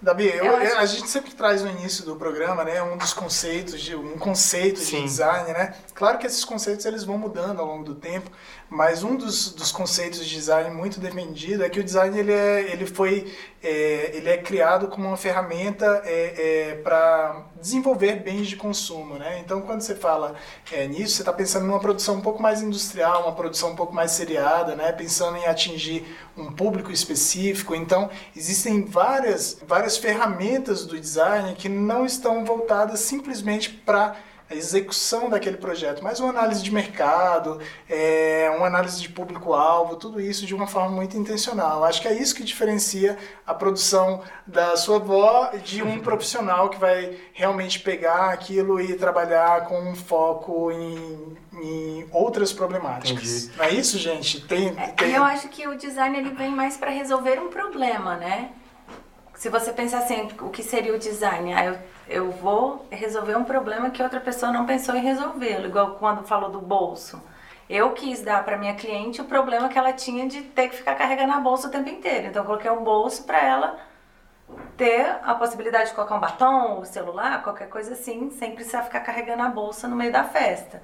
[0.02, 2.96] Davi, eu- Eu acho- eu- a gente sempre traz no início do programa, né, um
[2.96, 5.04] dos conceitos de um conceito de Sim.
[5.04, 5.74] design, né?
[5.94, 8.30] Claro que esses conceitos eles vão mudando ao longo do tempo,
[8.70, 12.60] mas um dos, dos conceitos de design muito defendido é que o design ele é,
[12.72, 13.30] ele foi
[13.62, 19.38] é, ele é criado como uma ferramenta é, para desenvolver bens de consumo, né?
[19.44, 20.34] Então, quando você fala
[20.72, 23.94] é, nisso, você está pensando numa produção um pouco mais industrial, uma produção um pouco
[23.94, 24.92] mais seriada, né?
[24.92, 26.06] Pensando em atingir
[26.38, 27.74] um público específico.
[27.74, 34.16] Então, existem várias, várias ferramentas do design que não estão voltadas simplesmente para
[34.50, 40.20] a execução daquele projeto, mas uma análise de mercado, é, uma análise de público-alvo, tudo
[40.20, 41.84] isso de uma forma muito intencional.
[41.84, 46.80] Acho que é isso que diferencia a produção da sua avó de um profissional que
[46.80, 53.44] vai realmente pegar aquilo e trabalhar com um foco em, em outras problemáticas.
[53.44, 53.56] Entendi.
[53.56, 54.40] Não é isso, gente?
[54.48, 55.12] Tem, E tem...
[55.12, 58.50] eu acho que o design ele vem mais para resolver um problema, né?
[59.40, 61.54] Se você pensar assim, o que seria o design?
[61.54, 65.92] Ah, eu, eu vou resolver um problema que outra pessoa não pensou em resolvê-lo, igual
[65.92, 67.18] quando falou do bolso.
[67.66, 70.94] Eu quis dar para minha cliente o problema que ela tinha de ter que ficar
[70.94, 72.26] carregando a bolsa o tempo inteiro.
[72.26, 73.78] Então eu coloquei um bolso para ela
[74.76, 79.00] ter a possibilidade de colocar um batom, o celular, qualquer coisa assim, sem precisar ficar
[79.00, 80.82] carregando a bolsa no meio da festa.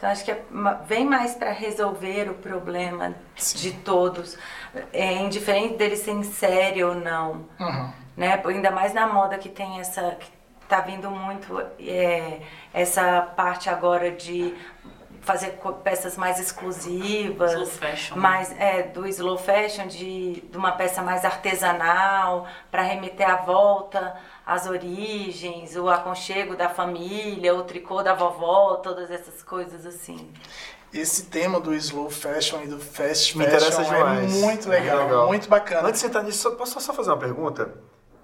[0.00, 0.42] Então acho que é,
[0.86, 3.58] vem mais para resolver o problema Sim.
[3.58, 4.38] de todos,
[4.94, 7.44] é, indiferente dele ser sério ou não.
[7.60, 7.92] Uhum.
[8.16, 8.40] Né?
[8.42, 10.12] Ainda mais na moda que tem essa.
[10.12, 10.26] Que
[10.66, 12.40] tá vindo muito é,
[12.72, 14.54] essa parte agora de
[15.20, 18.14] fazer peças mais exclusivas, slow fashion.
[18.14, 18.22] Né?
[18.22, 24.16] mais é, do slow fashion, de, de uma peça mais artesanal, para remeter à volta
[24.50, 30.28] às origens, o aconchego da família, o tricô da vovó, todas essas coisas assim.
[30.92, 35.04] Esse tema do slow fashion e do fast Me fashion interessa é muito legal, é
[35.04, 35.86] legal, muito bacana.
[35.86, 37.72] Antes de entrar nisso, posso só fazer uma pergunta?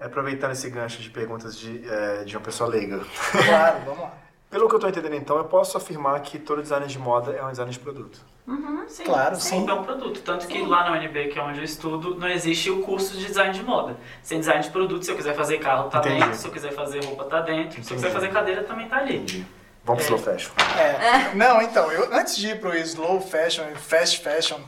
[0.01, 2.99] Aproveitando esse gancho de perguntas de, é, de uma pessoa leiga.
[3.31, 4.13] Claro, vamos lá.
[4.51, 7.41] Pelo que eu estou entendendo, então, eu posso afirmar que todo design de moda é
[7.41, 8.19] um design de produto.
[8.47, 9.03] Uhum, sim.
[9.03, 9.67] Claro, sim.
[9.67, 10.21] É um produto.
[10.21, 10.49] Tanto sim.
[10.49, 13.53] que lá na UNB, que é onde eu estudo, não existe o curso de design
[13.53, 13.97] de moda.
[14.23, 16.21] Sem design de produto, se eu quiser fazer carro, tá Entendi.
[16.21, 16.35] dentro.
[16.35, 17.79] Se eu quiser fazer roupa, tá dentro.
[17.79, 17.85] Entendi.
[17.85, 19.17] Se eu quiser fazer cadeira, também tá ali.
[19.17, 19.45] Entendi.
[19.83, 20.05] Vamos é.
[20.05, 20.51] slow fashion.
[20.79, 21.35] É.
[21.35, 24.59] Não, então, eu, antes de ir pro slow fashion e fast fashion,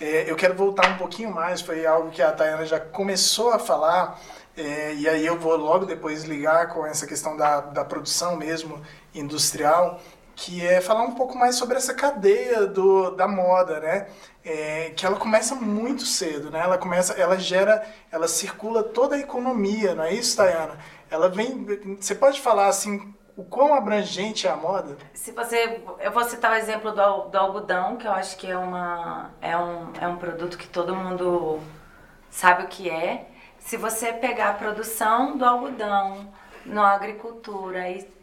[0.00, 1.60] é, eu quero voltar um pouquinho mais.
[1.60, 4.20] Foi algo que a Tayana já começou a falar.
[4.56, 8.82] É, e aí eu vou logo depois ligar com essa questão da, da produção mesmo
[9.14, 10.00] industrial,
[10.38, 14.06] que é falar um pouco mais sobre essa cadeia do, da moda, né?
[14.44, 16.60] É, que ela começa muito cedo, né?
[16.60, 20.78] Ela começa, ela gera, ela circula toda a economia, não é isso, Tayana?
[21.10, 21.66] Ela vem,
[22.00, 24.96] você pode falar assim, o quão abrangente é a moda?
[25.12, 28.56] Se você, eu vou citar o exemplo do, do algodão, que eu acho que é
[28.56, 31.58] uma, é um, é um produto que todo mundo
[32.30, 33.28] sabe o que é.
[33.58, 36.32] Se você pegar a produção do algodão
[36.64, 38.17] na agricultura e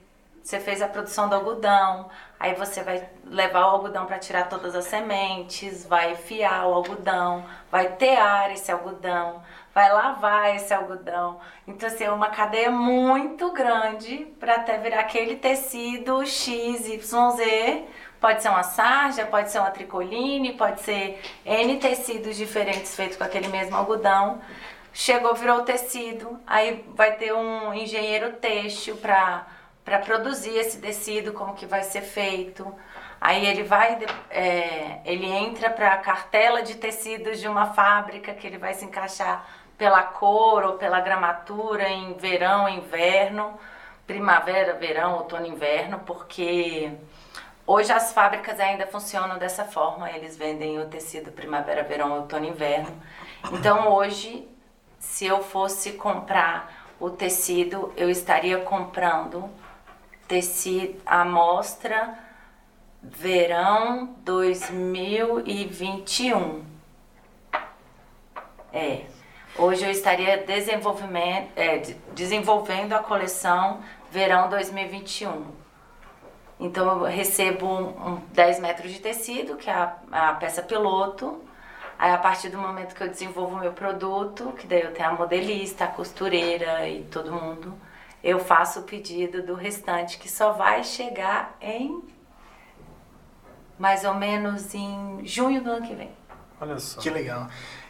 [0.46, 2.08] você fez a produção do algodão,
[2.40, 7.44] aí você vai levar o algodão para tirar todas as sementes, vai fiar o algodão,
[7.72, 9.42] vai tear esse algodão,
[9.74, 11.40] vai lavar esse algodão.
[11.68, 17.10] Então, assim, é uma cadeia muito grande para até virar aquele tecido XYZ.
[18.22, 23.24] Pode ser uma sarja, pode ser uma tricoline, pode ser N tecidos diferentes feitos com
[23.24, 24.40] aquele mesmo algodão.
[24.94, 29.55] Chegou, virou tecido, aí vai ter um engenheiro têxtil para
[29.86, 32.74] para produzir esse tecido, como que vai ser feito.
[33.22, 34.00] Aí ele vai,
[34.32, 38.84] é, ele entra para a cartela de tecidos de uma fábrica que ele vai se
[38.84, 43.60] encaixar pela cor ou pela gramatura em verão, inverno,
[44.08, 46.92] primavera, verão, outono, inverno, porque
[47.68, 52.92] hoje as fábricas ainda funcionam dessa forma, eles vendem o tecido primavera, verão, outono, inverno.
[53.52, 54.48] Então hoje,
[54.98, 59.50] se eu fosse comprar o tecido, eu estaria comprando
[60.28, 62.20] tecido amostra
[63.02, 66.66] verão 2021.
[68.74, 69.06] É.
[69.58, 71.78] Hoje eu estaria desenvolvimento, é,
[72.14, 73.80] desenvolvendo a coleção
[74.12, 75.46] verão 2021.
[76.60, 81.42] Então eu recebo um, um 10 metros de tecido, que é a, a peça piloto.
[81.98, 85.08] Aí a partir do momento que eu desenvolvo o meu produto, que daí eu tenho
[85.08, 87.74] a modelista, a costureira e todo mundo
[88.26, 92.04] eu faço o pedido do restante, que só vai chegar em
[93.78, 96.10] mais ou menos em junho do ano que vem.
[96.60, 97.00] Olha só.
[97.00, 97.48] Que legal.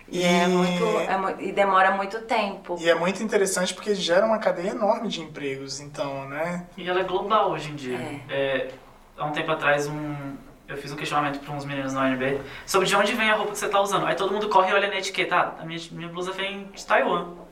[0.10, 2.76] E, é muito, é, e demora muito tempo.
[2.80, 6.68] E é muito interessante porque gera uma cadeia enorme de empregos, então, né?
[6.76, 7.98] E ela é global hoje em dia.
[7.98, 8.22] É.
[8.30, 8.72] É,
[9.18, 10.36] há um tempo atrás, um,
[10.68, 13.54] eu fiz um questionamento para uns meninos na UNB sobre de onde vem a roupa
[13.54, 14.06] que você está usando.
[14.06, 15.36] Aí todo mundo corre e olha na etiqueta.
[15.36, 17.45] Ah, a minha, minha blusa vem de Taiwan.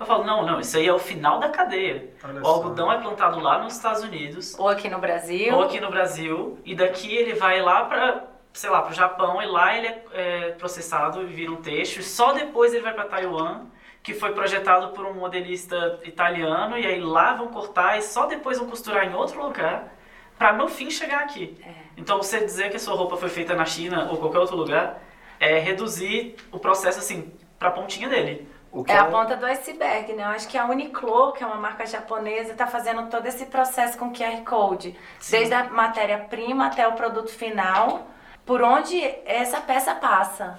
[0.00, 2.08] Eu falo, não, não, isso aí é o final da cadeia.
[2.24, 4.58] Olha o algodão é plantado lá nos Estados Unidos.
[4.58, 5.54] Ou aqui no Brasil.
[5.54, 6.58] Ou aqui no Brasil.
[6.64, 9.42] E daqui ele vai lá para, sei lá, para o Japão.
[9.42, 11.98] E lá ele é, é, processado e vira um texto.
[11.98, 13.66] E só depois ele vai para Taiwan,
[14.02, 16.78] que foi projetado por um modelista italiano.
[16.78, 19.92] E aí lá vão cortar e só depois vão costurar em outro lugar.
[20.38, 21.58] Para no fim chegar aqui.
[21.62, 21.74] É.
[21.98, 24.98] Então você dizer que a sua roupa foi feita na China ou qualquer outro lugar
[25.38, 28.48] é reduzir o processo assim para a pontinha dele
[28.86, 30.22] é, é a ponta do iceberg, né?
[30.22, 33.98] Eu acho que a Uniqlo, que é uma marca japonesa, está fazendo todo esse processo
[33.98, 34.96] com QR Code.
[35.18, 35.38] Sim.
[35.38, 38.06] Desde a matéria-prima até o produto final,
[38.46, 40.58] por onde essa peça passa.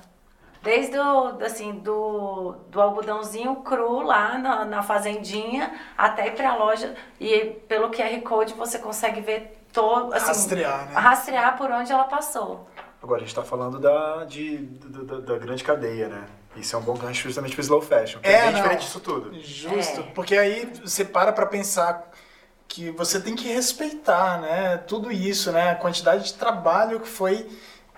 [0.61, 6.55] Desde o, assim, do, do algodãozinho cru lá na, na fazendinha até ir para a
[6.55, 6.93] loja.
[7.19, 10.13] E pelo QR Code você consegue ver todo.
[10.13, 10.93] Assim, rastrear, né?
[10.93, 12.67] Rastrear por onde ela passou.
[13.01, 16.25] Agora, a gente está falando da, de, da, da, grande cadeia, né?
[16.55, 18.81] Isso é um bom gancho justamente para slow fashion, que é, é bem não, diferente
[18.81, 19.33] disso tudo.
[19.41, 20.03] Justo, é.
[20.13, 22.11] porque aí você para para pensar
[22.67, 24.77] que você tem que respeitar, né?
[24.77, 25.71] Tudo isso, né?
[25.71, 27.47] A quantidade de trabalho que foi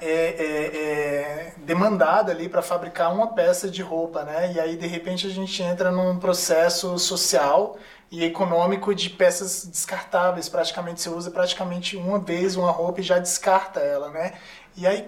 [0.02, 4.54] é, é, é demandada ali para fabricar uma peça de roupa, né?
[4.54, 7.78] E aí de repente a gente entra num processo social
[8.12, 10.48] e econômico de peças descartáveis.
[10.50, 14.34] Praticamente você usa praticamente uma vez uma roupa e já descarta ela, né?
[14.76, 15.08] E aí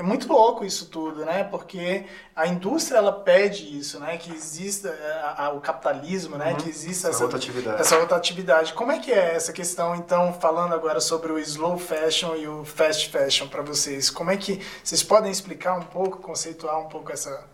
[0.00, 1.44] é muito louco isso tudo, né?
[1.44, 4.16] Porque a indústria ela pede isso, né?
[4.16, 6.52] Que exista é, a, a, o capitalismo, né?
[6.52, 6.56] Uhum.
[6.56, 7.80] Que exista essa, essa rotatividade.
[7.80, 8.72] essa rotatividade.
[8.72, 12.64] Como é que é essa questão, então, falando agora sobre o slow fashion e o
[12.64, 14.08] fast fashion para vocês?
[14.08, 17.46] Como é que vocês podem explicar um pouco, conceituar um pouco essa?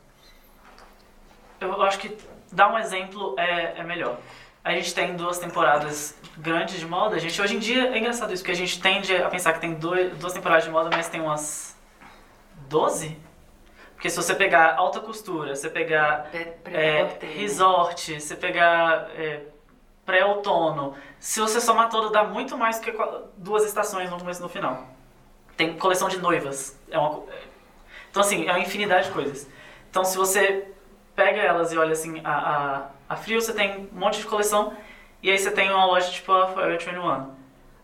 [1.60, 2.16] Eu acho que
[2.52, 4.20] dar um exemplo é, é melhor.
[4.62, 7.16] A gente tem duas temporadas grandes de moda.
[7.16, 9.60] A gente hoje em dia é engraçado isso, porque a gente tende a pensar que
[9.60, 11.75] tem dois, duas temporadas de moda, mas tem umas
[12.68, 13.16] 12?
[13.94, 16.30] Porque se você pegar alta costura, você pegar
[16.64, 19.42] é, resort, você pegar é,
[20.04, 22.94] pré-outono, se você somar todo, dá muito mais do que
[23.36, 24.86] duas estações no começo e no final.
[25.56, 26.78] Tem coleção de noivas.
[26.90, 27.22] É uma,
[28.10, 29.46] então, assim, é uma infinidade de coisas.
[29.90, 30.68] Então, se você
[31.14, 34.76] pega elas e olha assim, a, a, a Frio, você tem um monte de coleção,
[35.22, 37.34] e aí você tem uma loja tipo a Forever 21.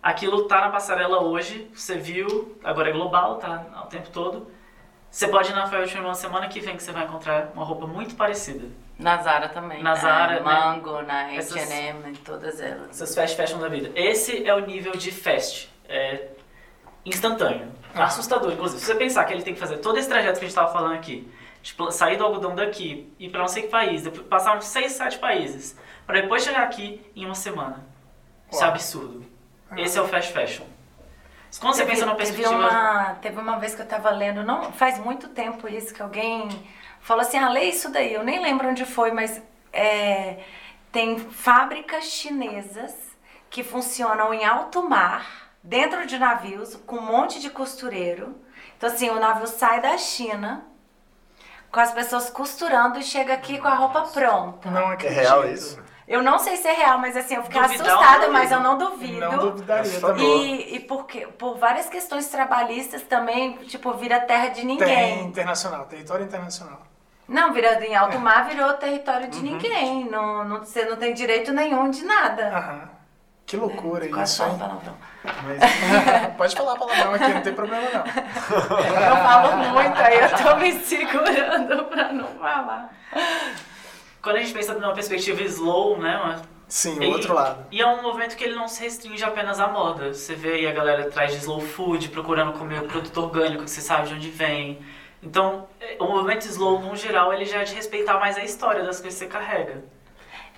[0.03, 4.51] Aquilo tá na passarela hoje, você viu, agora é global, tá o tempo todo.
[5.13, 7.87] Você pode ir na Fashion uma semana que vem que você vai encontrar uma roupa
[7.87, 8.67] muito parecida.
[8.99, 9.83] Na Zara também.
[9.83, 10.41] Na Zara, é, né?
[10.41, 12.89] Mango, na H&M, todas elas.
[12.89, 13.91] Essas fast fashion da vida.
[13.95, 15.71] Esse é o nível de fast.
[15.87, 16.29] É
[17.05, 17.71] instantâneo.
[17.95, 18.05] Ah.
[18.05, 18.81] Assustador, inclusive.
[18.81, 20.73] Se você pensar que ele tem que fazer todo esse trajeto que a gente estava
[20.73, 21.31] falando aqui,
[21.63, 24.93] tipo, sair do algodão daqui, ir para não sei que país, depois passar uns 6,
[24.93, 27.85] 7 países, para depois chegar aqui em uma semana.
[28.51, 29.27] Isso é absurdo.
[29.71, 29.79] Ah.
[29.79, 30.65] Esse é o fast fashion.
[31.61, 32.51] Quando você pensa numa perspectiva...
[32.51, 36.03] Teve uma, teve uma vez que eu estava lendo, não faz muito tempo isso, que
[36.03, 36.49] alguém
[37.01, 38.13] falou assim, ah, lê isso daí.
[38.13, 39.41] Eu nem lembro onde foi, mas
[39.73, 40.39] é,
[40.91, 42.93] tem fábricas chinesas
[43.51, 48.37] que funcionam em alto mar, dentro de navios, com um monte de costureiro.
[48.77, 50.65] Então, assim, o navio sai da China
[51.71, 54.71] com as pessoas costurando e chega aqui com a roupa pronta.
[54.71, 55.82] Não é real isso?
[56.13, 58.77] Eu não sei se é real, mas assim, eu fiquei Duvidar assustada, mas eu não
[58.77, 59.19] duvido.
[59.19, 60.61] Não duvidaria também.
[60.61, 64.87] E, e porque, por várias questões trabalhistas também, tipo, vira terra de ninguém.
[64.87, 66.83] Tem internacional, território internacional.
[67.27, 69.43] Não, vira em alto mar virou território de uhum.
[69.43, 70.05] ninguém.
[70.11, 72.59] Não, não, você não tem direito nenhum de nada.
[72.59, 72.91] Aham.
[73.47, 74.59] Que loucura é, isso, hein?
[74.59, 74.95] Palavrão.
[75.25, 78.05] Mas, pode falar palavrão aqui, não tem problema não.
[78.05, 82.91] Eu falo muito, aí eu tô me segurando pra não falar
[84.23, 86.17] quando a gente pensa numa perspectiva slow, né?
[86.17, 87.67] Uma, Sim, o outro lado.
[87.71, 90.15] E é um movimento que ele não se restringe apenas à moda.
[90.15, 93.83] Você vê aí a galera atrás de slow food, procurando comer produto orgânico, que você
[93.83, 94.79] sabe de onde vem.
[95.23, 95.67] Então,
[95.99, 99.21] o movimento slow, no geral, ele já é de respeitar mais a história das coisas
[99.21, 99.85] que você carrega.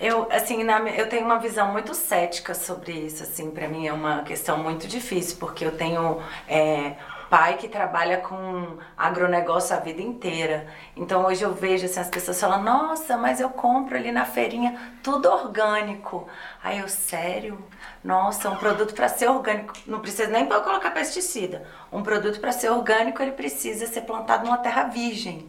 [0.00, 3.92] Eu, assim, na, eu tenho uma visão muito cética sobre isso, assim, para mim é
[3.92, 6.96] uma questão muito difícil, porque eu tenho é,
[7.28, 10.66] pai que trabalha com agronegócio a vida inteira.
[10.96, 14.78] Então hoje eu vejo assim, as pessoas falam, nossa, mas eu compro ali na feirinha
[15.02, 16.28] tudo orgânico.
[16.62, 17.62] Aí eu, sério?
[18.02, 21.66] Nossa, um produto para ser orgânico, não precisa nem colocar pesticida.
[21.92, 25.48] Um produto para ser orgânico, ele precisa ser plantado numa terra virgem.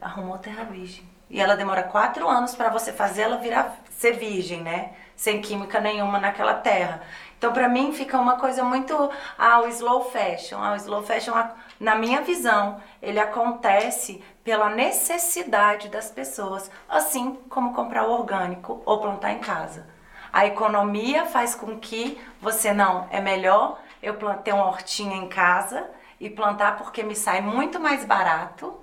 [0.00, 1.08] Arrumou terra virgem.
[1.30, 4.92] E ela demora quatro anos para você fazer ela virar ser virgem, né?
[5.16, 7.02] Sem química nenhuma naquela terra.
[7.44, 9.10] Então, para mim, fica uma coisa muito.
[9.36, 10.56] Ah, o slow fashion.
[10.62, 11.34] Ah, o slow fashion,
[11.78, 19.32] na minha visão, ele acontece pela necessidade das pessoas, assim como comprar orgânico ou plantar
[19.32, 19.86] em casa.
[20.32, 25.86] A economia faz com que você não, é melhor eu ter uma hortinha em casa
[26.18, 28.74] e plantar porque me sai muito mais barato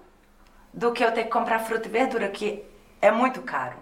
[0.71, 2.63] do que eu ter que comprar fruta e verdura, que
[3.01, 3.80] é muito caro.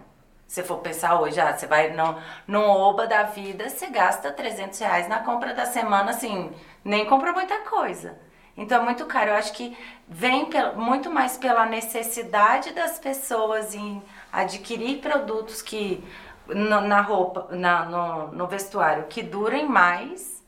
[0.50, 4.80] Se for pensar hoje, ah, você vai no, no Oba da vida, você gasta 300
[4.80, 6.50] reais na compra da semana, assim,
[6.84, 8.18] nem compra muita coisa.
[8.56, 9.30] Então é muito caro.
[9.30, 16.02] Eu acho que vem muito mais pela necessidade das pessoas em adquirir produtos que
[16.48, 20.42] no, na roupa, na, no, no vestuário, que durem mais,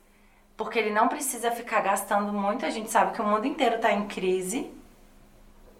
[0.56, 2.66] porque ele não precisa ficar gastando muito.
[2.66, 4.68] A gente sabe que o mundo inteiro está em crise.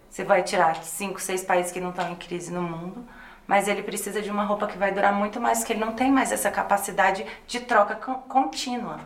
[0.09, 3.05] Você vai tirar cinco, seis países que não estão em crise no mundo
[3.47, 6.11] mas ele precisa de uma roupa que vai durar muito mais, porque ele não tem
[6.11, 8.99] mais essa capacidade de troca contínua.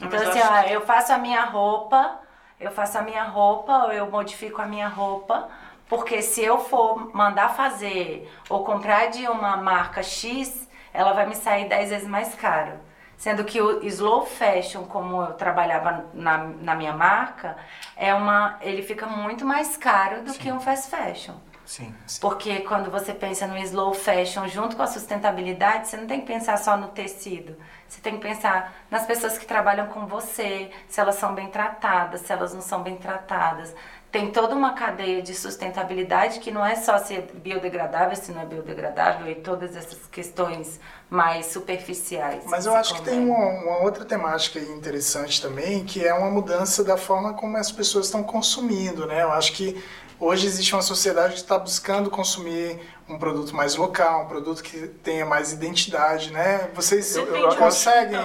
[0.00, 0.72] Então, assim, ó, que...
[0.72, 2.20] eu faço a minha roupa,
[2.60, 5.48] eu faço a minha roupa, ou eu modifico a minha roupa,
[5.88, 11.34] porque se eu for mandar fazer ou comprar de uma marca X, ela vai me
[11.34, 12.72] sair 10 vezes mais caro.
[13.16, 17.56] Sendo que o slow fashion, como eu trabalhava na, na minha marca,
[17.96, 20.38] é uma, ele fica muito mais caro do Sim.
[20.38, 21.34] que um fast fashion.
[21.66, 26.06] Sim, sim, Porque quando você pensa no slow fashion junto com a sustentabilidade, você não
[26.06, 27.56] tem que pensar só no tecido.
[27.88, 32.20] Você tem que pensar nas pessoas que trabalham com você, se elas são bem tratadas,
[32.20, 33.74] se elas não são bem tratadas.
[34.12, 38.40] Tem toda uma cadeia de sustentabilidade que não é só se é biodegradável, se não
[38.40, 42.44] é biodegradável e todas essas questões mais superficiais.
[42.46, 46.82] Mas eu acho que tem uma, uma, outra temática interessante também, que é uma mudança
[46.82, 49.22] da forma como as pessoas estão consumindo, né?
[49.22, 49.82] Eu acho que
[50.18, 54.88] hoje existe uma sociedade que está buscando consumir um produto mais local, um produto que
[54.88, 56.68] tenha mais identidade, né?
[56.74, 58.18] Vocês eu, eu conseguem,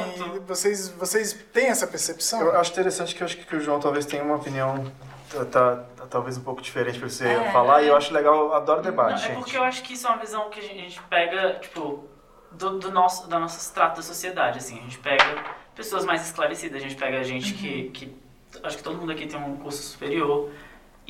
[0.48, 2.42] vocês, vocês têm essa percepção?
[2.42, 4.92] Eu acho interessante que eu acho que o João talvez tenha uma opinião
[5.32, 7.86] tá, tá, tá talvez um pouco diferente para você é, falar, é.
[7.86, 10.10] e eu acho legal, eu adoro debate, Não, É porque eu acho que isso é
[10.10, 12.08] uma visão que a gente pega, tipo,
[12.52, 14.78] do, do nosso, da nossa extrato da sociedade, assim.
[14.80, 15.24] A gente pega
[15.76, 17.58] pessoas mais esclarecidas, a gente pega gente uhum.
[17.60, 18.22] que, que...
[18.64, 20.50] Acho que todo mundo aqui tem um curso superior.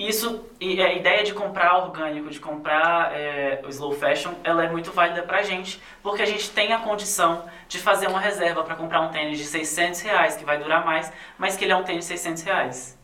[0.07, 4.67] Isso, e a ideia de comprar orgânico, de comprar é, o slow fashion, ela é
[4.67, 8.75] muito válida pra gente, porque a gente tem a condição de fazer uma reserva para
[8.75, 11.83] comprar um tênis de 600 reais, que vai durar mais, mas que ele é um
[11.83, 12.99] tênis de 600 reais.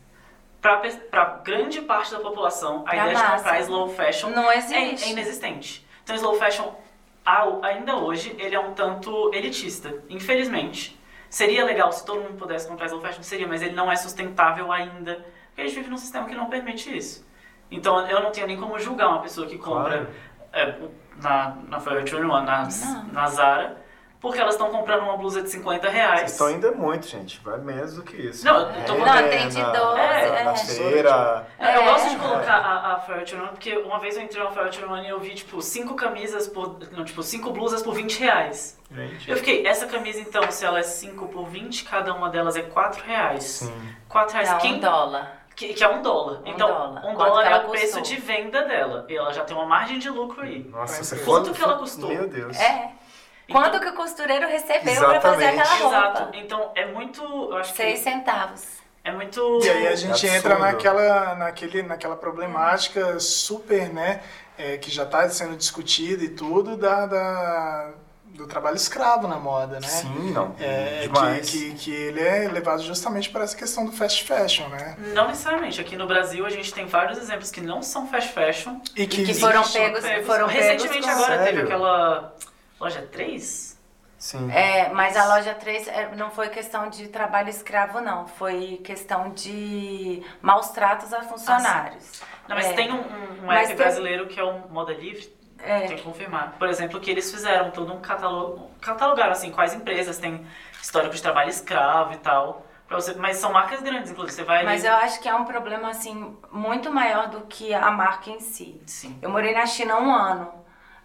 [0.60, 3.26] Para grande parte da população, a pra ideia massa.
[3.26, 5.86] de comprar slow fashion Não é, é inexistente.
[6.02, 6.72] Então, slow fashion
[7.62, 10.98] ainda hoje, ele é um tanto elitista, infelizmente.
[11.30, 14.72] Seria legal se todo mundo pudesse comprar slow fashion, seria, mas ele não é sustentável
[14.72, 15.24] ainda,
[15.58, 17.26] porque a gente vive num sistema que não permite isso.
[17.68, 20.06] Então eu não tenho nem como julgar uma pessoa que compra
[20.52, 20.70] claro.
[20.70, 20.78] é,
[21.20, 22.68] na, na Forever 21, na,
[23.12, 23.76] na Zara,
[24.20, 26.20] porque elas estão comprando uma blusa de 50 reais.
[26.20, 27.40] Vocês estão ainda muito, gente.
[27.40, 28.44] Vai menos do que isso.
[28.44, 30.00] Não, eu tô Não, tem de 12.
[30.00, 31.46] É, na feira.
[31.58, 35.04] É, eu gosto de colocar a, a Forever porque uma vez eu entrei na Forever
[35.04, 36.78] e eu vi, tipo, cinco camisas por...
[36.92, 38.78] Não, tipo, cinco blusas por 20 reais.
[38.92, 39.28] Gente.
[39.28, 42.62] Eu fiquei, essa camisa então, se ela é 5 por 20, cada uma delas é
[42.62, 43.42] 4 reais.
[43.44, 43.94] Sim.
[44.08, 44.50] 4 reais.
[44.50, 44.74] Dá Quem...
[44.76, 45.38] um dólar.
[45.58, 46.40] Que, que, é um dólar.
[46.44, 47.04] Um então, dólar.
[47.04, 47.70] um dólar é o custou?
[47.72, 49.04] preço de venda dela.
[49.08, 50.60] E ela já tem uma margem de lucro aí.
[50.70, 52.08] Nossa, você Quanto que ela custou?
[52.10, 52.56] Meu Deus.
[52.56, 52.92] É.
[53.48, 55.96] Então- Quanto que o costureiro recebeu pra fazer aquela roupa?
[55.96, 56.36] Exato.
[56.36, 57.22] Então, é muito...
[57.24, 58.62] Eu acho Seis que centavos.
[59.02, 59.58] é muito...
[59.64, 60.36] E aí a gente Absurdo.
[60.36, 64.20] entra naquela, naquele, naquela problemática super, né,
[64.56, 67.90] é, que já está sendo discutida e tudo, da, da-
[68.34, 69.86] do trabalho escravo na moda, né?
[69.88, 70.54] Sim, não.
[70.60, 71.50] É, Demais.
[71.50, 74.96] que, que, que ele é levado justamente para essa questão do fast fashion, né?
[75.14, 75.80] Não necessariamente.
[75.80, 78.80] Aqui no Brasil a gente tem vários exemplos que não são fast fashion.
[78.94, 80.26] E que, que foram pegos, Pegos.
[80.26, 81.64] foram Recentemente pegos agora teve Sério?
[81.64, 82.34] aquela
[82.80, 83.76] loja 3?
[84.18, 84.50] Sim.
[84.50, 88.26] É, mas a loja 3 é, não foi questão de trabalho escravo, não.
[88.26, 92.20] Foi questão de maus tratos a funcionários.
[92.48, 92.72] Não, mas É.
[92.72, 95.86] tem um, um, um Mas app tem- brasileiro que é o Moda Livre, É.
[95.86, 96.52] tem que confirmar.
[96.58, 100.46] Por exemplo, que eles fizeram todo um catálogo, catalogaram assim, quais empresas têm
[100.80, 102.64] histórico de trabalho escravo e tal.
[102.90, 104.34] Você, mas são marcas grandes, inclusive.
[104.34, 104.66] Você vai ali...
[104.66, 108.40] Mas eu acho que é um problema, assim, muito maior do que a marca em
[108.40, 108.80] si.
[108.86, 109.18] Sim.
[109.20, 110.50] Eu morei na China um ano,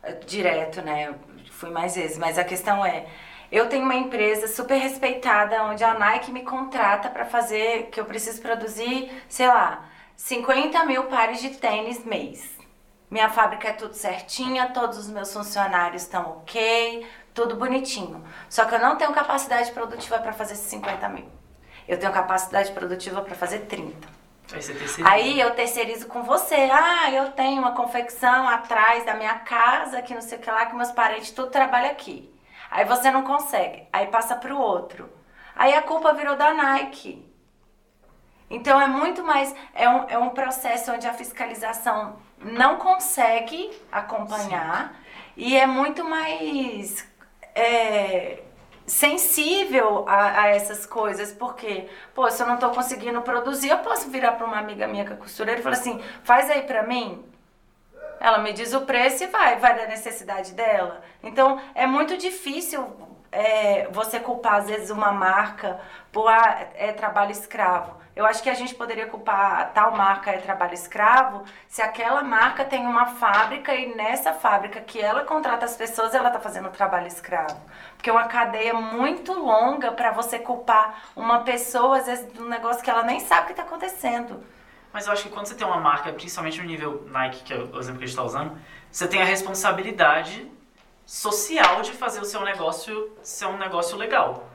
[0.02, 1.10] eh, direto, né?
[1.10, 1.16] Eu
[1.52, 3.06] fui mais vezes, mas a questão é,
[3.52, 8.06] eu tenho uma empresa super respeitada, onde a Nike me contrata para fazer, que eu
[8.06, 9.86] preciso produzir, sei lá,
[10.16, 12.50] 50 mil pares de tênis mês.
[13.14, 18.26] Minha fábrica é tudo certinha, todos os meus funcionários estão ok, tudo bonitinho.
[18.50, 21.30] Só que eu não tenho capacidade produtiva para fazer esses 50 mil.
[21.88, 24.08] Eu tenho capacidade produtiva para fazer 30.
[24.52, 25.08] Aí você terceiriza.
[25.08, 26.56] Aí eu terceirizo com você.
[26.56, 30.66] Ah, eu tenho uma confecção atrás da minha casa, que não sei o que lá,
[30.66, 32.34] que meus parentes tudo trabalha aqui.
[32.72, 33.88] Aí você não consegue.
[33.94, 35.08] Aí passa pro outro.
[35.56, 37.32] Aí a culpa virou da Nike.
[38.50, 39.54] Então é muito mais.
[39.76, 45.00] É um, é um processo onde a fiscalização não consegue acompanhar
[45.36, 47.06] e é muito mais.
[47.56, 48.44] é,
[48.86, 54.10] sensível a, a essas coisas, porque, pô, se eu não tô conseguindo produzir, eu posso
[54.10, 57.24] virar para uma amiga minha que é costureira e falar assim, faz aí para mim.
[58.20, 61.02] Ela me diz o preço e vai, vai da necessidade dela.
[61.22, 62.86] Então, é muito difícil
[63.34, 65.80] é, você culpar, às vezes, uma marca
[66.12, 68.04] por ah, é trabalho escravo.
[68.16, 72.64] Eu acho que a gente poderia culpar tal marca é trabalho escravo se aquela marca
[72.64, 77.08] tem uma fábrica e nessa fábrica que ela contrata as pessoas, ela está fazendo trabalho
[77.08, 77.60] escravo.
[77.96, 82.48] Porque é uma cadeia muito longa para você culpar uma pessoa, às vezes, de um
[82.48, 84.44] negócio que ela nem sabe o que está acontecendo.
[84.94, 87.58] Mas eu acho que quando você tem uma marca, principalmente no nível Nike, que é
[87.58, 88.56] o exemplo que a gente está usando,
[88.92, 90.53] você tem a responsabilidade
[91.06, 94.50] social de fazer o seu negócio ser um negócio legal.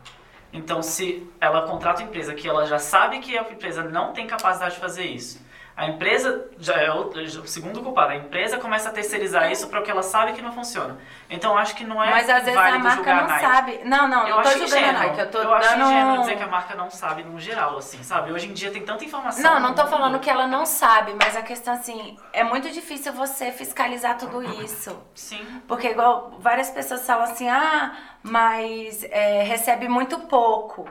[0.52, 4.26] Então, se ela contrata uma empresa que ela já sabe que a empresa não tem
[4.26, 5.46] capacidade de fazer isso,
[5.78, 8.10] A empresa já é o, o segundo culpado.
[8.10, 10.98] A empresa começa a terceirizar isso para o que ela sabe que não funciona.
[11.30, 13.46] Então acho que não é Mas às vezes a marca a não Nike.
[13.46, 13.80] sabe.
[13.84, 15.02] Não, não, Eu não tô julgando a ingênuo.
[15.02, 15.20] Nike.
[15.20, 15.84] Eu tô eu acho dando...
[15.84, 18.32] ingênuo dizer que a marca não sabe no geral, assim, sabe?
[18.32, 19.40] Hoje em dia tem tanta informação.
[19.40, 19.90] Não, não tô mundo.
[19.92, 24.42] falando que ela não sabe, mas a questão assim, é muito difícil você fiscalizar tudo
[24.60, 25.00] isso.
[25.14, 25.46] Sim.
[25.68, 30.88] Porque igual várias pessoas falam assim, ah, mas é, recebe muito pouco.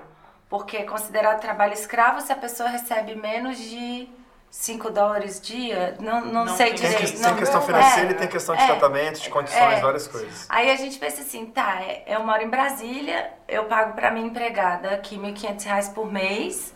[0.47, 4.07] Porque é considerado trabalho escravo se a pessoa recebe menos de
[4.49, 5.95] 5 dólares dia.
[5.99, 7.13] Não, não, Não sei tem Tem, direito.
[7.13, 9.81] que- não, tem questão é, financeira e tem questão de é, tratamento, de condições, é.
[9.81, 10.45] várias coisas.
[10.49, 14.25] Aí a gente pensa assim, tá, é- eu moro em Brasília, eu pago pra minha
[14.25, 16.73] empregada aqui 1.500 reais por mês,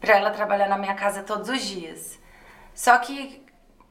[0.00, 2.18] pra ela trabalhar na minha casa todos os dias.
[2.74, 3.44] Só que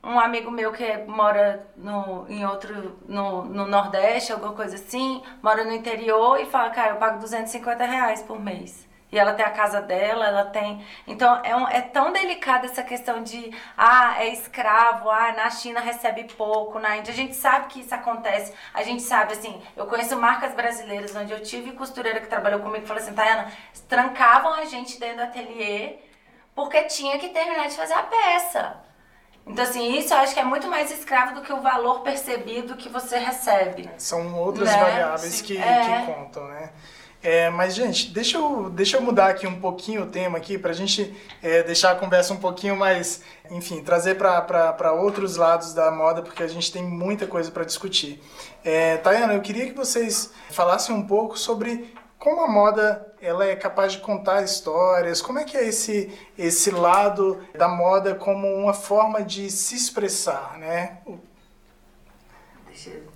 [0.03, 5.63] um amigo meu que mora no, em outro, no, no Nordeste, alguma coisa assim, mora
[5.63, 8.85] no interior e fala, cara, eu pago 250 reais por mês.
[9.13, 10.83] E ela tem a casa dela, ela tem.
[11.05, 15.79] Então é, um- é tão delicada essa questão de ah, é escravo, ah, na China
[15.79, 17.13] recebe pouco, na Índia.
[17.13, 18.51] A gente sabe que isso acontece.
[18.73, 22.85] A gente sabe, assim, eu conheço marcas brasileiras onde eu tive costureira que trabalhou comigo
[22.85, 23.51] e falou assim, Tayana,
[23.87, 25.97] trancavam a gente dentro do ateliê
[26.55, 28.77] porque tinha que terminar de fazer a peça.
[29.45, 32.75] Então, assim, isso eu acho que é muito mais escravo do que o valor percebido
[32.77, 33.87] que você recebe.
[33.99, 34.77] São outras Né?
[34.77, 35.43] variáveis Sim.
[35.43, 35.81] que, É.
[36.05, 36.71] que contam, né?
[37.23, 40.73] É, mas, gente, deixa eu, deixa eu mudar aqui um pouquinho o tema aqui pra
[40.73, 46.21] gente é, deixar a conversa um pouquinho mais, enfim, trazer para outros lados da moda,
[46.21, 48.21] porque a gente tem muita coisa para discutir.
[48.61, 53.55] É, Tayana, eu queria que vocês falassem um pouco sobre como a moda ela é
[53.55, 58.73] capaz de contar histórias, como é que é esse, esse lado da moda como uma
[58.73, 60.97] forma de se expressar, né?
[62.67, 63.12] Deixa eu...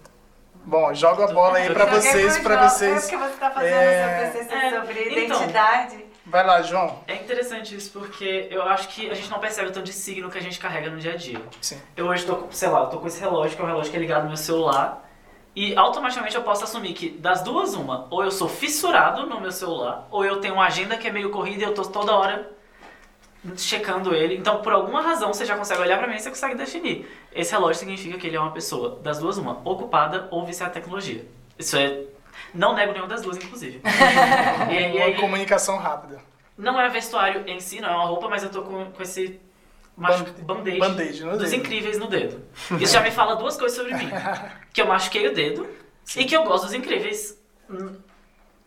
[0.68, 2.98] Bom, jogo a bola aí para Joguei vocês, para vocês.
[2.98, 4.32] É porque você tá fazendo É.
[4.32, 5.38] seu TCC É, sobre então.
[5.38, 6.06] identidade.
[6.26, 7.00] Vai lá, João.
[7.08, 10.30] É interessante isso porque eu acho que a gente não percebe o tanto de signo
[10.30, 11.42] que a gente carrega no dia a dia.
[11.62, 11.82] Sim.
[11.96, 13.90] Eu hoje tô, com- sei lá, eu tô com esse relógio, que é um relógio
[13.90, 15.06] que é ligado no meu celular.
[15.56, 19.54] E automaticamente eu posso assumir que das duas, uma, ou eu sou fissurado no meu
[19.54, 22.52] celular, ou eu tenho uma agenda que é meio corrida e eu tô toda hora
[23.56, 24.36] checando ele.
[24.36, 27.08] Então, por alguma razão, você já consegue olhar pra mim e você consegue definir.
[27.34, 30.74] Esse relógio significa que ele é uma pessoa, das duas, uma, ocupada ou viciada em
[30.82, 31.26] tecnologia.
[31.58, 32.04] Isso é.
[32.54, 33.82] Não nego nenhuma das duas, inclusive.
[34.70, 36.20] e, e Uma aí, comunicação rápida.
[36.58, 39.40] não é vestuário em si, não é uma roupa, mas eu tô com, com esse
[39.98, 41.56] Band- band-aid, no dos dedo.
[41.56, 42.40] incríveis no dedo.
[42.80, 44.08] Isso já me fala duas coisas sobre mim.
[44.72, 45.68] Que eu machuquei o dedo
[46.16, 47.36] e que eu gosto dos incríveis.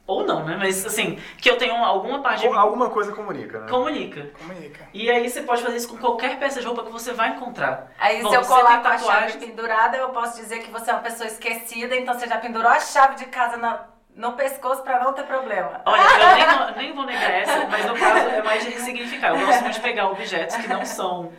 [0.06, 0.56] Ou não, né?
[0.58, 3.68] Mas assim, que eu tenho alguma parte de Ou mim Alguma coisa comunica, né?
[3.68, 4.30] comunica.
[4.38, 4.88] Comunica.
[4.92, 7.92] E aí você pode fazer isso com qualquer peça de roupa que você vai encontrar.
[7.98, 10.94] Aí, Bom, se eu colar com a chave pendurada, eu posso dizer que você é
[10.94, 13.84] uma pessoa esquecida, então você já pendurou a chave de casa na-
[14.16, 15.80] no pescoço pra não ter problema.
[15.86, 19.28] Olha, eu nem, vou- nem vou negar essa, mas no caso é mais de ressignificar.
[19.28, 21.32] Eu gosto muito de pegar objetos que não são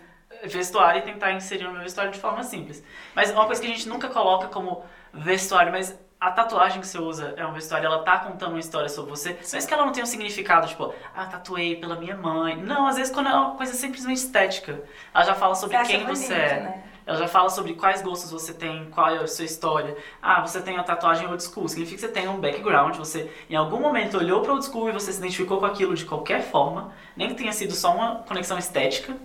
[0.46, 2.84] vestuário e tentar inserir no meu vestuário de forma simples.
[3.16, 4.84] Mas uma coisa que a gente nunca coloca como
[5.14, 8.88] vestuário, mas a tatuagem que você usa é um vestuário, ela tá contando uma história
[8.88, 12.56] sobre você, mesmo que ela não tenha um significado, tipo, ah, tatuei pela minha mãe.
[12.56, 14.84] Não, às vezes quando é uma coisa simplesmente estética,
[15.14, 16.60] ela já fala sobre Você quem bonito, você é.
[16.60, 16.84] né?
[17.06, 19.98] Ela já fala sobre quais gostos você tem, qual é a sua história.
[20.22, 21.68] Ah, você tem a tatuagem old school.
[21.68, 24.92] Significa que você tem um background, você em algum momento olhou para old school e
[24.92, 28.58] você se identificou com aquilo de qualquer forma, nem que tenha sido só uma conexão
[28.58, 29.18] estética.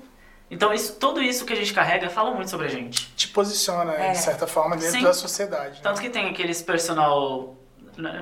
[0.50, 3.06] Então, isso, tudo isso que a gente carrega fala muito sobre a gente.
[3.16, 4.12] Te posiciona, É.
[4.12, 5.02] de certa forma, dentro Sim.
[5.02, 5.74] da sociedade.
[5.76, 5.80] né?
[5.82, 7.56] Tanto que tem aqueles personal.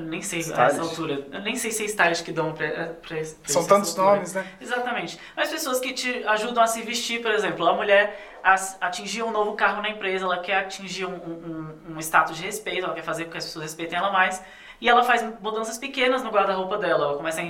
[0.03, 1.27] Nem sei a essa altura.
[1.43, 4.15] Nem sei se é stylist que dão pra, pra, pra São tantos altura.
[4.17, 4.47] nomes, né?
[4.61, 5.19] Exatamente.
[5.37, 7.67] Mas pessoas que te ajudam a se vestir, por exemplo.
[7.67, 8.39] A mulher
[8.81, 12.85] atingir um novo cargo na empresa, ela quer atingir um, um, um status de respeito,
[12.85, 14.41] ela quer fazer com que as pessoas respeitem ela mais.
[14.81, 17.07] E ela faz mudanças pequenas no guarda-roupa dela.
[17.07, 17.45] Ela começa a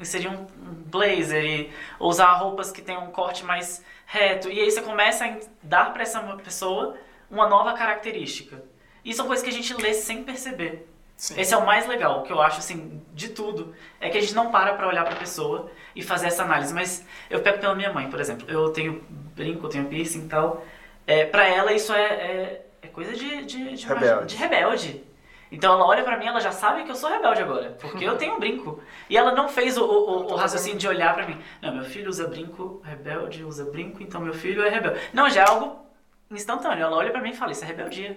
[0.00, 0.46] inserir um
[0.86, 4.48] blazer e usar roupas que tem um corte mais reto.
[4.48, 6.96] E aí você começa a dar para essa pessoa
[7.30, 8.62] uma nova característica.
[9.04, 10.86] E são coisas que a gente lê sem perceber.
[11.16, 11.38] Sim.
[11.38, 13.74] Esse é o mais legal, que eu acho, assim, de tudo.
[14.00, 16.72] É que a gente não para pra olhar pra pessoa e fazer essa análise.
[16.72, 18.50] Mas eu pego pela minha mãe, por exemplo.
[18.50, 19.04] Eu tenho
[19.36, 20.64] brinco, eu tenho piercing e tal.
[21.06, 24.34] É, pra ela, isso é, é, é coisa de, de, de, Rebelde.
[24.34, 25.04] de rebelde.
[25.52, 27.76] Então ela olha pra mim, ela já sabe que eu sou rebelde agora.
[27.80, 28.80] Porque eu tenho um brinco.
[29.08, 31.40] E ela não fez o, o, o- o raciocínio de olhar pra mim.
[31.60, 35.00] Não, meu filho usa brinco, rebelde, usa brinco, então meu filho é rebelde.
[35.12, 35.84] Não, já é algo
[36.30, 36.84] instantâneo.
[36.84, 38.16] Ela olha pra mim e fala, isso é rebeldia.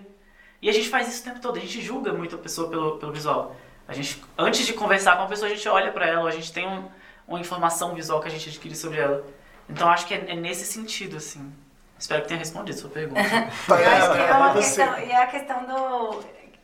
[0.62, 2.98] E a gente faz isso o tempo todo, a gente julga muito a pessoa pelo,
[2.98, 3.56] pelo visual.
[3.88, 6.54] A gente, antes de conversar com a pessoa, a gente olha pra ela, a gente
[6.54, 6.86] tem um,
[7.28, 9.26] uma informação visual que a gente adquire sobre ela.
[9.68, 11.52] Então acho que é, é nesse sentido, assim.
[12.00, 13.20] Espero que tenha respondido a sua pergunta.
[13.68, 14.60] Eu acho que é uma e você?
[14.86, 16.20] questão, e é a questão do.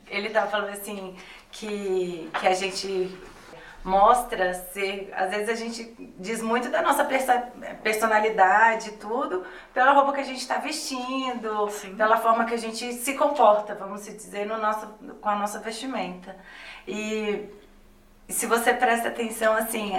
[0.10, 1.16] Ele tava falando assim,
[1.52, 3.18] que, que a gente.
[3.84, 5.12] mostra ser.
[5.16, 7.08] Às vezes a gente diz muito da nossa
[7.82, 11.96] personalidade, tudo, pela roupa que a gente está vestindo, Sim.
[11.96, 14.88] pela forma que a gente se comporta, vamos dizer, no nosso,
[15.22, 16.36] com a nossa vestimenta.
[16.88, 17.50] E
[18.28, 19.94] se você presta atenção, assim,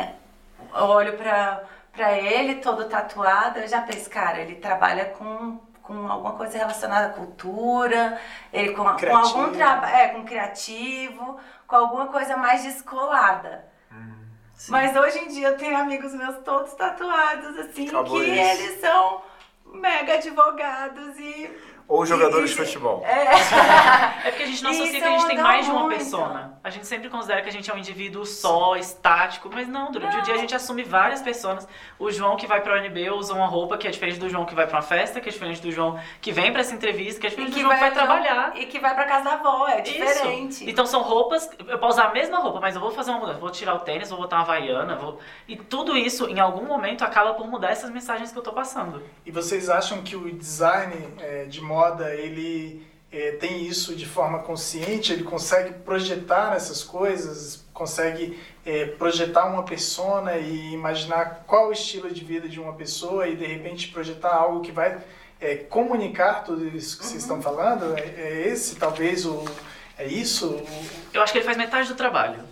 [0.75, 6.11] eu olho para para ele todo tatuado, eu já penso, cara, ele trabalha com com
[6.11, 8.21] alguma coisa relacionada à cultura,
[8.53, 13.65] ele com, com algum trabalho, é, com criativo, com alguma coisa mais descolada.
[13.91, 14.13] Hum,
[14.69, 18.63] Mas hoje em dia eu tenho amigos meus todos tatuados, assim, Acabou que isso.
[18.63, 19.23] eles são
[19.73, 21.51] mega advogados e
[21.91, 23.05] ou jogadores de futebol.
[23.11, 24.29] É.
[24.29, 25.97] é porque a gente não associa que a gente tem mais de uma muito.
[25.97, 26.59] persona.
[26.63, 30.13] A gente sempre considera que a gente é um indivíduo só, estático, mas não, durante
[30.13, 30.21] não.
[30.21, 31.67] o dia a gente assume várias pessoas.
[31.99, 34.55] O João que vai pra UNB usa uma roupa que é diferente do João que
[34.55, 37.27] vai pra uma festa, que é diferente do João que vem pra essa entrevista, que
[37.27, 38.53] é diferente que do João que vai trabalhar.
[38.57, 40.53] E que vai pra casa da avó, é diferente.
[40.53, 40.71] Isso.
[40.71, 43.41] Então são roupas, eu posso usar a mesma roupa, mas eu vou fazer uma mudança.
[43.41, 45.19] Vou tirar o tênis, vou botar uma havaiana, vou...
[45.49, 49.03] E tudo isso, em algum momento, acaba por mudar essas mensagens que eu tô passando.
[49.25, 51.80] E vocês acham que o design é, de moda,
[52.15, 59.47] ele é, tem isso de forma consciente, ele consegue projetar essas coisas, consegue é, projetar
[59.47, 63.89] uma persona e imaginar qual o estilo de vida de uma pessoa e de repente
[63.89, 64.99] projetar algo que vai
[65.41, 67.11] é, comunicar tudo isso que uhum.
[67.11, 67.97] vocês estão falando?
[67.97, 69.45] É, é, esse talvez o.
[69.99, 70.63] É isso?
[71.13, 72.43] Eu acho que ele faz metade do trabalho.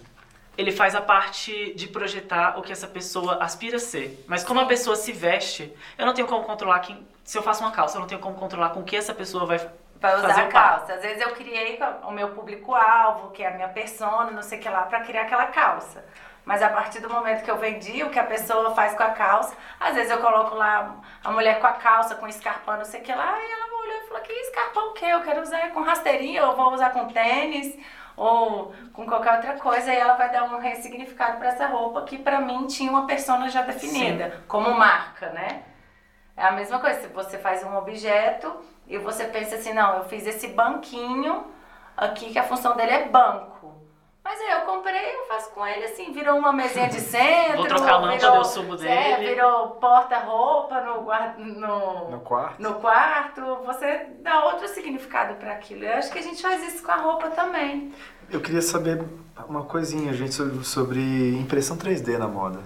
[0.57, 4.25] Ele faz a parte de projetar o que essa pessoa aspira a ser.
[4.27, 7.07] Mas como a pessoa se veste, eu não tenho como controlar quem.
[7.29, 9.61] Se eu faço uma calça, eu não tenho como controlar com que essa pessoa vai
[10.01, 10.95] Vai usar a calça.
[10.95, 14.63] Às vezes eu criei o meu público-alvo, que é a minha persona, não sei o
[14.63, 16.03] que lá, para criar aquela calça.
[16.43, 19.11] Mas a partir do momento que eu vendi o que a pessoa faz com a
[19.11, 23.01] calça, às vezes eu coloco lá a mulher com a calça, com escarpão, não sei
[23.01, 25.05] o que lá, e ela olhou e falou: Que escarpão o quê?
[25.05, 27.79] Eu quero usar com rasteirinha, ou vou usar com tênis,
[28.17, 29.93] ou com qualquer outra coisa.
[29.93, 33.51] E ela vai dar um ressignificado para essa roupa que para mim tinha uma persona
[33.51, 34.43] já definida, Sim.
[34.49, 35.65] como marca, né?
[36.39, 38.53] É a mesma coisa, se você faz um objeto
[38.87, 41.45] e você pensa assim, não, eu fiz esse banquinho
[41.97, 43.75] aqui que a função dele é banco.
[44.23, 47.57] Mas aí eu comprei, eu faço com ele assim, virou uma mesinha de centro.
[47.57, 48.89] Vou trocar a lâmpada, eu subo dele.
[48.89, 51.03] É, virou porta-roupa no,
[51.39, 52.63] no, no, quarto.
[52.63, 53.43] no quarto.
[53.67, 55.85] Você dá outro significado para aquilo.
[55.85, 57.93] Eu acho que a gente faz isso com a roupa também.
[58.31, 59.03] Eu queria saber
[59.49, 60.35] uma coisinha, gente,
[60.65, 62.61] sobre impressão 3D na moda.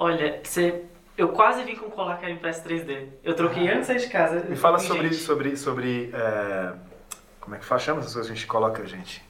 [0.00, 0.84] Olha, você
[1.18, 3.08] eu quase vim com colar que era impresso 3D.
[3.24, 3.72] Eu troquei ah.
[3.72, 4.40] antes de sair de casa.
[4.48, 6.72] Me fala sobre, sobre, sobre é,
[7.40, 7.82] como é que faz?
[7.82, 9.26] Chama essas coisas que a gente coloca, gente?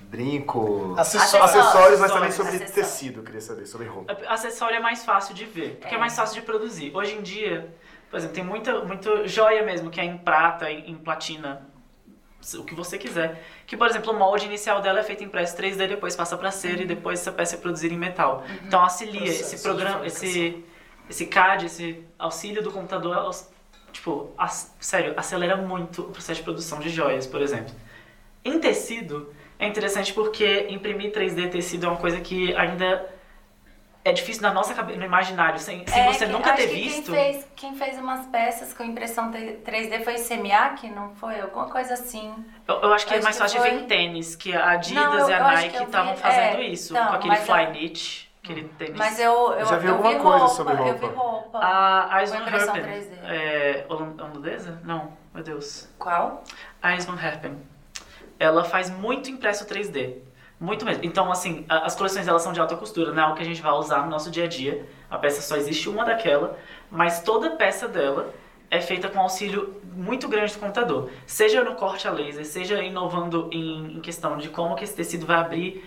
[0.00, 2.74] Brinco, acessórios, acessórios mas também sobre acessórios.
[2.74, 4.16] tecido, queria saber, sobre roupa.
[4.26, 6.96] Acessório é mais fácil de ver, porque é, é mais fácil de produzir.
[6.96, 7.74] Hoje em dia,
[8.08, 11.68] por exemplo, tem muita, muita joia mesmo, que é em prata, em, em platina,
[12.54, 13.44] o que você quiser.
[13.66, 16.50] Que, por exemplo, o molde inicial dela é feito em impresso 3D, depois passa para
[16.50, 16.82] cera uhum.
[16.82, 18.44] e depois essa peça é produzida em metal.
[18.48, 18.56] Uhum.
[18.66, 20.64] Então auxilia Processo esse programa, esse
[21.08, 23.30] esse CAD, esse auxílio do computador,
[23.92, 24.30] tipo,
[24.80, 27.74] sério, acelera muito o processo de produção de joias, por exemplo.
[28.44, 33.08] Em tecido, é interessante porque imprimir 3D tecido é uma coisa que ainda
[34.04, 37.12] é difícil na nossa cabeça, no imaginário, sem, sem é, você que, nunca ter visto.
[37.12, 41.40] Quem fez, quem fez umas peças com impressão 3D foi Semiac, não foi?
[41.40, 42.32] Alguma coisa assim.
[42.66, 43.70] Eu, eu acho que é acho é mais fácil foi...
[43.70, 46.92] ver em tênis, que a Adidas não, eu, e a Nike estavam fazendo é, isso,
[46.92, 48.96] então, com aquele Flyknit aquele tênis.
[48.96, 50.90] Mas eu, eu, já vi eu alguma vi coisa roupa, sobre roupa.
[50.90, 51.58] Eu vi roupa.
[51.62, 52.84] A Iris Van Herpen.
[53.24, 54.80] É, holandesa?
[54.84, 55.88] Não, meu Deus.
[55.98, 56.42] Qual?
[56.82, 57.58] A Iris Van Herpen.
[58.38, 60.16] Ela faz muito impresso 3D.
[60.60, 61.04] Muito mesmo.
[61.04, 63.62] Então, assim, as coleções dela são de alta costura, não é algo que a gente
[63.62, 64.88] vai usar no nosso dia a dia.
[65.08, 66.58] A peça só existe uma daquela,
[66.90, 68.34] mas toda peça dela
[68.70, 71.10] é feita com auxílio muito grande do computador.
[71.26, 75.26] Seja no corte a laser, seja inovando em, em questão de como que esse tecido
[75.26, 75.84] vai abrir.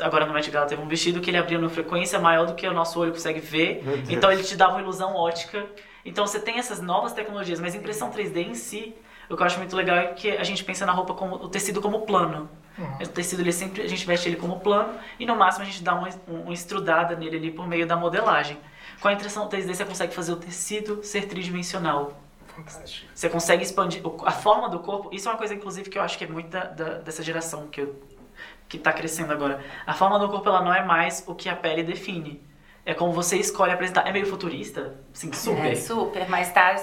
[0.00, 2.66] Agora no Met Gala teve um vestido que ele abria numa frequência maior do que
[2.66, 3.82] o nosso olho consegue ver.
[4.08, 5.66] Então ele te dava uma ilusão ótica.
[6.04, 8.94] Então você tem essas novas tecnologias, mas impressão 3D em si,
[9.28, 11.48] o que eu acho muito legal é que a gente pensa na roupa como o
[11.48, 12.48] tecido como plano.
[12.78, 13.02] Uhum.
[13.02, 15.82] O tecido ele sempre a gente veste ele como plano e no máximo a gente
[15.82, 18.56] dá uma, uma estrudada nele ali por meio da modelagem.
[19.00, 22.20] Com a impressão 3D você consegue fazer o tecido ser tridimensional.
[22.48, 23.08] Fantástico.
[23.14, 25.10] Você consegue expandir a forma do corpo.
[25.12, 27.68] Isso é uma coisa, inclusive, que eu acho que é muito da, da, dessa geração
[27.68, 28.02] que, eu,
[28.68, 29.62] que tá crescendo agora.
[29.86, 32.42] A forma do corpo ela não é mais o que a pele define.
[32.84, 34.08] É como você escolhe apresentar.
[34.08, 34.96] É meio futurista?
[35.12, 35.66] Sim, super.
[35.66, 36.74] É, super, mas tá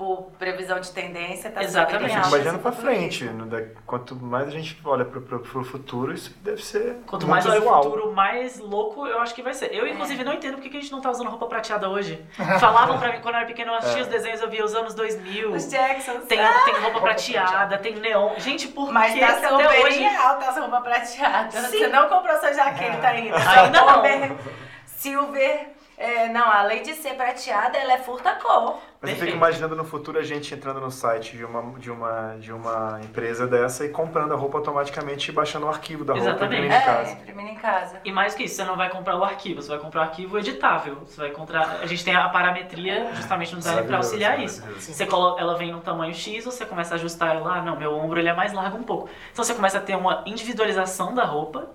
[0.00, 2.14] por previsão de tendência, tá Exatamente.
[2.24, 3.26] super pra por frente.
[3.28, 6.96] da- Quanto mais a gente olha pro, pro, pro futuro, isso deve ser.
[7.06, 9.74] Quanto muito mais olha o futuro, mais louco eu acho que vai ser.
[9.74, 9.90] Eu, É.
[9.90, 12.24] inclusive, não entendo por que que a gente não tá usando roupa prateada hoje.
[12.58, 14.04] Falavam pra mim, quando eu era pequeno, eu assistia É.
[14.04, 15.52] os desenhos, eu via os anos 2000.
[15.52, 16.24] Os Jacksons.
[16.24, 18.38] Tem, tem roupa prateada, tem neon.
[18.38, 20.02] Gente, por Mas que tá até super hoje...
[20.02, 21.50] em alta essa roupa prateada.
[21.60, 21.76] Sim.
[21.78, 23.36] Você não comprou sua jaqueta ainda.
[23.36, 24.38] Ainda não.
[24.86, 25.72] Silver.
[26.00, 28.78] É, não, além de ser prateada, ela é furta-cor.
[29.02, 32.36] Mas eu fico imaginando no futuro a gente entrando no site de uma, de uma,
[32.38, 36.28] de uma empresa dessa e comprando a roupa automaticamente e baixando o arquivo da roupa
[36.28, 36.52] Exatamente.
[36.66, 37.12] imprimindo em É, casa.
[37.12, 38.00] imprimindo em casa.
[38.04, 40.38] E mais que isso, você não vai comprar o arquivo, você vai comprar o arquivo
[40.38, 40.96] editável.
[41.04, 41.80] Você vai comprar.
[41.82, 44.62] A gente tem a parametria justamente no design para auxiliar isso.
[44.78, 47.94] Você coloca, ela vem no tamanho X, você começa a ajustar ela, ah, não, meu
[47.94, 49.08] ombro ele é mais largo um pouco.
[49.32, 51.68] Então você começa a ter uma individualização da roupa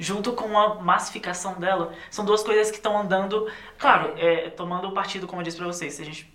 [0.00, 1.92] junto com a massificação dela.
[2.10, 3.46] São duas coisas que estão andando,
[3.78, 6.32] claro, é, tomando o partido, como eu disse pra vocês, se a gente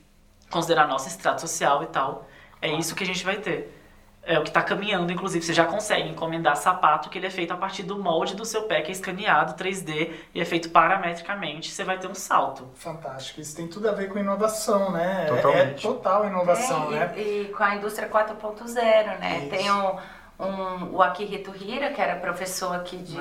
[0.51, 2.28] considerar nosso extrato social e tal,
[2.61, 3.82] é isso que a gente vai ter.
[4.28, 7.51] É o que está caminhando, inclusive, você já consegue encomendar sapato que ele é feito
[7.53, 11.70] a partir do molde do seu pé, que é escaneado 3D e é feito parametricamente,
[11.72, 12.68] você vai ter um salto.
[12.74, 13.39] Fantástico.
[13.41, 15.26] Isso tem tudo a ver com inovação, né?
[15.28, 15.86] É- Totalmente.
[15.86, 17.13] É total inovação, É, né?
[17.18, 19.39] e, e com a indústria 4.0, né?
[19.41, 19.49] Isso.
[19.49, 19.95] Tem um,
[20.39, 23.15] um, o Akihito Hira, que era professor aqui de.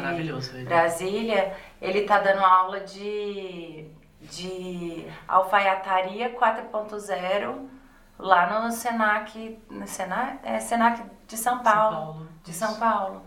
[0.64, 3.86] Brasília, ele tá dando aula de,
[4.20, 7.66] de alfaiataria 4.0
[8.18, 13.22] lá no Senac, no Senac, é, Senac de São Paulo, de São Paulo.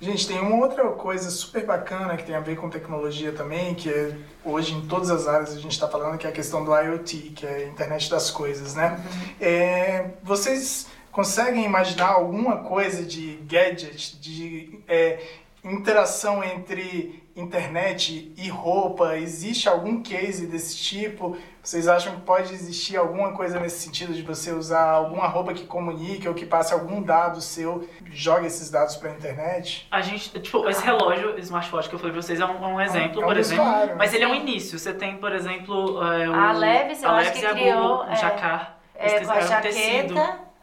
[0.00, 3.90] Gente, tem uma outra coisa super bacana que tem a ver com tecnologia também, que
[3.90, 6.74] é, hoje em todas as áreas a gente está falando, que é a questão do
[6.74, 8.98] IoT, que é a internet das coisas, né?
[9.38, 15.20] É, vocês conseguem imaginar alguma coisa de gadget, de é,
[15.64, 19.16] interação entre internet e roupa?
[19.16, 21.36] Existe algum case desse tipo?
[21.62, 25.66] Vocês acham que pode existir alguma coisa nesse sentido de você usar alguma roupa que
[25.66, 29.86] comunique ou que passe algum dado seu, jogue esses dados para a internet?
[29.90, 32.80] A gente, tipo, esse relógio, smartwatch que eu falei pra vocês é um, é um
[32.80, 33.64] exemplo, é um por exemplo.
[33.64, 34.78] usuário, Mas ele é um início.
[34.78, 38.06] Você tem, por exemplo, é, o, A Levis, eu a acho Levis que criou, Google,
[38.06, 38.78] o é, Jacar.
[38.94, 40.14] É, com a um tecido.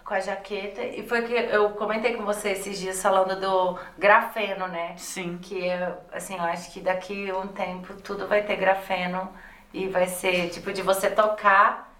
[0.07, 4.65] Com a jaqueta, e foi que eu comentei com você esses dias falando do grafeno,
[4.65, 4.93] né?
[4.95, 5.37] Sim.
[5.37, 9.29] Que é, assim, eu acho que daqui um tempo tudo vai ter grafeno
[9.73, 11.93] e vai ser tipo de você tocar,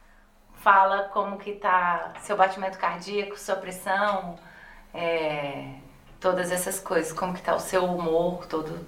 [0.54, 4.40] fala como que tá seu batimento cardíaco, sua pressão,
[4.94, 5.74] é,
[6.18, 8.88] todas essas coisas, como que tá o seu humor, todo.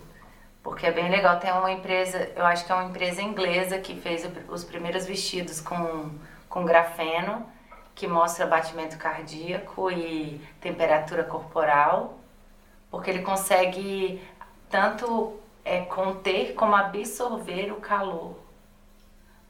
[0.63, 1.38] Porque é bem legal.
[1.41, 5.59] Tem uma empresa, eu acho que é uma empresa inglesa que fez os primeiros vestidos
[5.59, 6.09] com,
[6.47, 7.45] com grafeno,
[8.00, 12.18] que mostra batimento cardíaco e temperatura corporal
[12.89, 14.22] porque ele consegue
[14.70, 18.38] tanto é, conter como absorver o calor.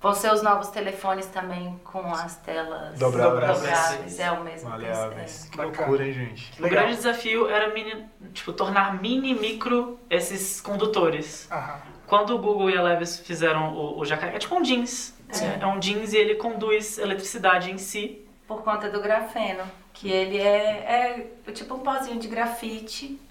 [0.01, 3.59] Vão ser os novos telefones também com as telas Dobráveis.
[3.59, 5.47] dobráveis, é o mesmo Maleáveis.
[5.51, 6.59] Que loucura, hein, gente?
[6.59, 6.85] O Legal.
[6.85, 11.47] grande desafio era mini, tipo, tornar mini micro esses condutores.
[11.51, 11.81] Aham.
[12.07, 15.13] Quando o Google e a Levis fizeram o, o Jacar, é tipo um jeans.
[15.29, 15.63] É.
[15.63, 18.25] é um jeans e ele conduz eletricidade em si.
[18.49, 23.21] Por conta do grafeno, que ele é, é tipo um pozinho de grafite.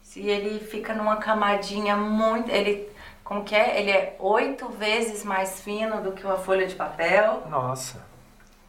[0.00, 2.48] Se ele fica numa camadinha muito.
[2.50, 2.88] Ele,
[3.22, 3.78] como que é?
[3.78, 7.42] Ele é oito vezes mais fino do que uma folha de papel.
[7.50, 8.02] Nossa.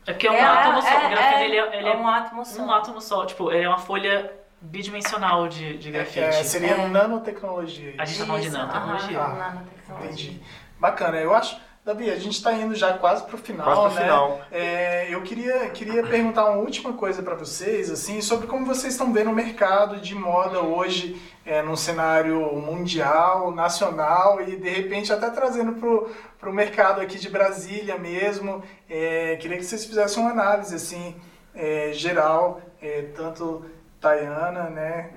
[0.06, 1.06] É porque é um átomo só.
[1.06, 2.62] o grafeno ele é, ele é um átomo só.
[2.62, 3.26] um átomo só.
[3.26, 6.20] Tipo, ele é uma folha bidimensional de, de grafite.
[6.20, 6.88] É, seria É.
[6.90, 7.96] nanotecnologia.
[7.98, 9.18] A gente tá falando de Isso, nanotecnologia.
[9.20, 10.08] aham, Ah, nanotecnologia.
[10.12, 10.42] Entendi.
[10.78, 11.58] Bacana, eu acho.
[11.90, 14.02] Davi, a gente está indo já quase pro final, Quase né?
[14.02, 14.42] final.
[14.52, 19.12] É, eu queria, queria perguntar uma última coisa para vocês, assim, sobre como vocês estão
[19.12, 25.32] vendo o mercado de moda hoje, é, num cenário mundial, nacional e de repente até
[25.32, 28.64] trazendo pro, pro mercado aqui de Brasília mesmo.
[28.88, 31.16] É, queria que vocês fizessem uma análise assim
[31.56, 33.66] é, geral, é, tanto
[34.00, 35.10] Tayana, né?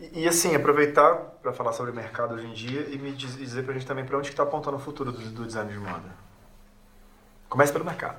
[0.00, 3.36] E, e, assim, aproveitar para falar sobre o mercado hoje em dia e me diz-
[3.36, 5.78] dizer pra gente também para onde que tá apontando o futuro do, do design de
[5.78, 6.08] moda.
[7.48, 8.18] Comece pelo mercado.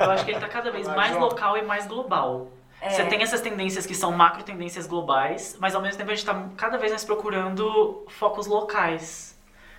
[0.00, 1.22] Eu acho que ele tá cada vez mais João.
[1.22, 2.48] local e mais global.
[2.80, 2.90] É.
[2.90, 6.26] Você tem essas tendências que são macro tendências globais, mas ao mesmo tempo a gente
[6.28, 9.38] está cada vez mais procurando focos locais.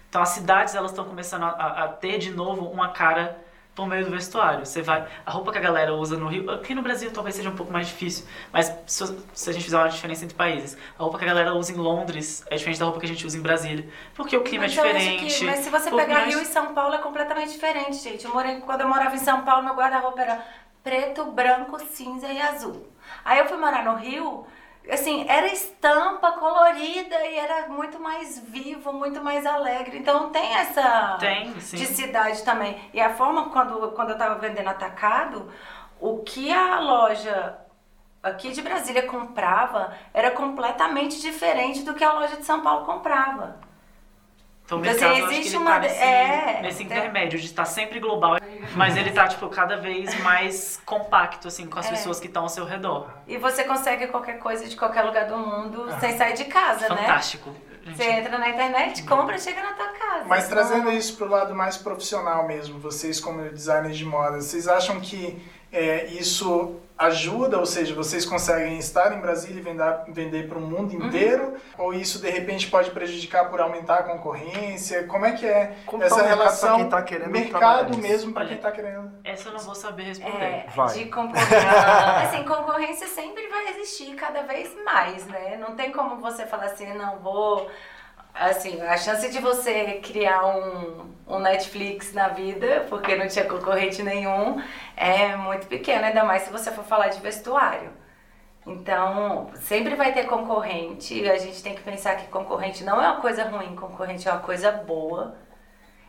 [0.10, 3.38] Então as cidades elas estão começando a, a- a ter de novo uma cara
[3.76, 4.66] por meio do vestuário.
[4.66, 7.50] Você vai, a roupa que a galera usa no Rio, aqui no Brasil talvez seja
[7.50, 11.02] um pouco mais difícil, mas se, se a gente fizer uma diferença entre países, a
[11.04, 13.38] roupa que a galera usa em Londres é diferente da roupa que a gente usa
[13.38, 15.40] em Brasília, porque o clima Mas é diferente.
[15.40, 18.26] que- mas se você pegar nós- Rio e São Paulo é completamente diferente, gente.
[18.26, 20.46] Eu morei, quando eu morava em São Paulo, meu guarda-roupa era
[20.84, 22.88] preto, branco, cinza e azul.
[23.26, 24.46] Aí eu fui morar no Rio,
[24.90, 29.98] assim, era estampa colorida e era muito mais vivo, muito mais alegre.
[29.98, 31.78] Então tem essa Tem, sim.
[31.78, 32.80] de cidade também.
[32.94, 35.50] E a forma quando, quando eu tava vendendo atacado,
[36.00, 37.58] o que a loja
[38.22, 43.60] aqui de Brasília comprava era completamente diferente do que a loja de São Paulo comprava.
[44.80, 46.78] Então, o Então, mercado, assim, eu acho que existe ele uma tá nesse, é, nesse
[46.78, 48.38] tem- intermédio de estar sempre global,
[48.76, 51.90] mas ele tá, tipo, cada vez mais compacto, assim, com as É.
[51.90, 53.08] pessoas que estão ao seu redor.
[53.28, 56.98] E você consegue qualquer coisa de qualquer lugar do mundo sem sair de casa, né?
[56.98, 57.54] Fantástico.
[57.86, 57.98] gente.
[57.98, 60.24] Você entra na internet, compra e chega na tua casa.
[60.26, 64.40] Mas Então, trazendo isso para o lado mais profissional mesmo, vocês como designers de moda,
[64.40, 65.38] vocês acham que
[65.74, 70.62] é, isso ajuda, ou seja, vocês conseguem estar em Brasília e vender, vender para o
[70.62, 71.08] mundo Uhum.
[71.08, 71.56] inteiro?
[71.78, 75.04] Ou isso de repente pode prejudicar por aumentar a concorrência?
[75.06, 78.72] Como é que é Como essa tá relação tá querendo mercado mesmo para quem está
[78.72, 79.12] querendo?
[79.24, 80.44] Essa eu não vou saber responder.
[80.44, 80.94] É, Vai.
[80.94, 81.58] de concorrência.
[82.24, 85.58] assim, concorrência sempre vai existir cada vez mais, né?
[85.58, 87.70] Não tem como você falar assim, não vou.
[88.34, 94.02] Assim, a chance de você criar um, um Netflix na vida, porque não tinha concorrente
[94.02, 94.62] nenhum,
[94.98, 97.92] é muito pequena, ainda mais se você for falar de vestuário.
[98.66, 103.12] Então, sempre vai ter concorrente, e a gente tem que pensar que concorrente não é
[103.12, 105.36] uma coisa ruim, concorrente é uma coisa boa.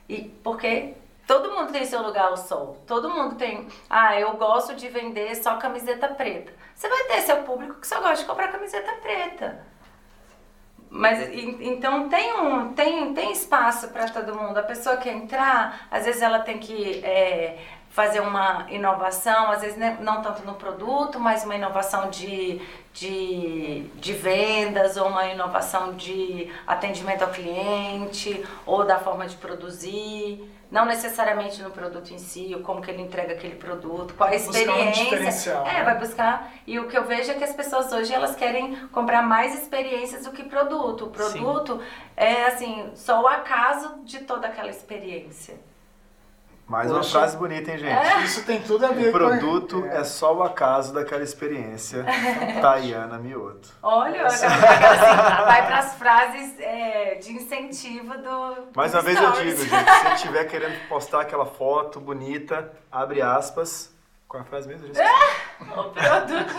[0.09, 0.95] E porque
[1.27, 2.79] todo mundo tem seu lugar ao sol.
[2.87, 3.69] Todo mundo tem.
[3.89, 6.53] Ah, eu gosto de vender só camiseta preta.
[6.75, 9.67] Você vai ter seu público que só gosta de comprar camiseta preta.
[10.97, 11.29] Mas
[11.61, 14.57] então tem um tem, tem espaço para todo mundo.
[14.57, 17.59] A pessoa que entrar, às vezes ela tem que é,
[17.91, 22.61] fazer uma inovação, às vezes né, não tanto no produto, mas uma inovação de,
[22.95, 30.49] de, de vendas ou uma inovação de atendimento ao cliente ou da forma de produzir.
[30.71, 34.33] Não necessariamente no produto em si, ou como que ele entrega aquele produto, qual a
[34.33, 35.05] Buscar um experiência.
[35.05, 35.85] diferencial, é, né?
[35.85, 36.53] vai buscar.
[36.67, 40.25] E o que eu vejo é que as pessoas hoje elas querem comprar mais experiências
[40.25, 41.05] do que produto.
[41.05, 41.81] O produto
[42.17, 45.55] é assim, só o acaso de toda aquela experiência.
[46.67, 47.19] Mais uma Poxa.
[47.19, 47.93] frase bonita, hein, gente?
[47.93, 48.23] É.
[48.25, 49.87] Isso tem tudo a ver O produto com...
[49.87, 52.05] é só o acaso daquela experiência.
[52.63, 53.69] Tayana Mioto.
[53.83, 58.69] Olha, assim, vai para as frases é, de incentivo do.
[58.75, 62.73] Mais do uma vez eu digo, gente, se você estiver querendo postar aquela foto bonita,
[62.91, 63.94] abre aspas.
[64.35, 64.89] Qual é a frase mesmo?
[64.89, 65.09] Esqueci.
[65.61, 66.57] O produto.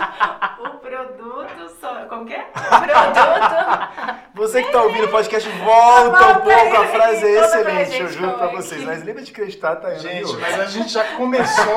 [0.62, 2.06] o produto só.
[2.06, 2.48] Como que é?
[2.56, 4.26] O produto.
[4.34, 8.08] Você que tá ouvindo o podcast, volta um pouco, a aí, frase é excelente, eu
[8.08, 8.82] juro pra é vocês.
[8.82, 10.40] Mas lembra de acreditar, Tayana Gente, Mioto.
[10.40, 11.76] mas a gente já começou,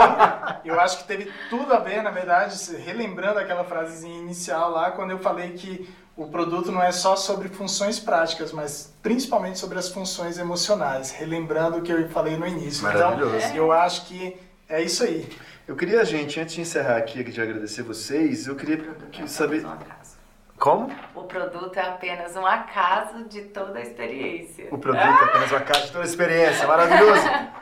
[0.65, 5.11] eu acho que teve tudo a ver, na verdade, relembrando aquela frasezinha inicial lá, quando
[5.11, 9.89] eu falei que o produto não é só sobre funções práticas, mas principalmente sobre as
[9.89, 12.85] funções emocionais, relembrando o que eu falei no início.
[12.85, 13.37] Maravilhoso.
[13.37, 15.29] Então, eu acho que é isso aí.
[15.67, 18.79] Eu queria, gente, antes de encerrar aqui, de agradecer vocês, eu queria
[19.11, 19.65] que- saber...
[19.65, 20.17] Um acaso.
[20.59, 20.91] Como?
[21.15, 24.67] O produto é apenas um acaso de toda a experiência.
[24.73, 27.23] O produto é apenas uma caixa de toda a experiência, maravilhoso.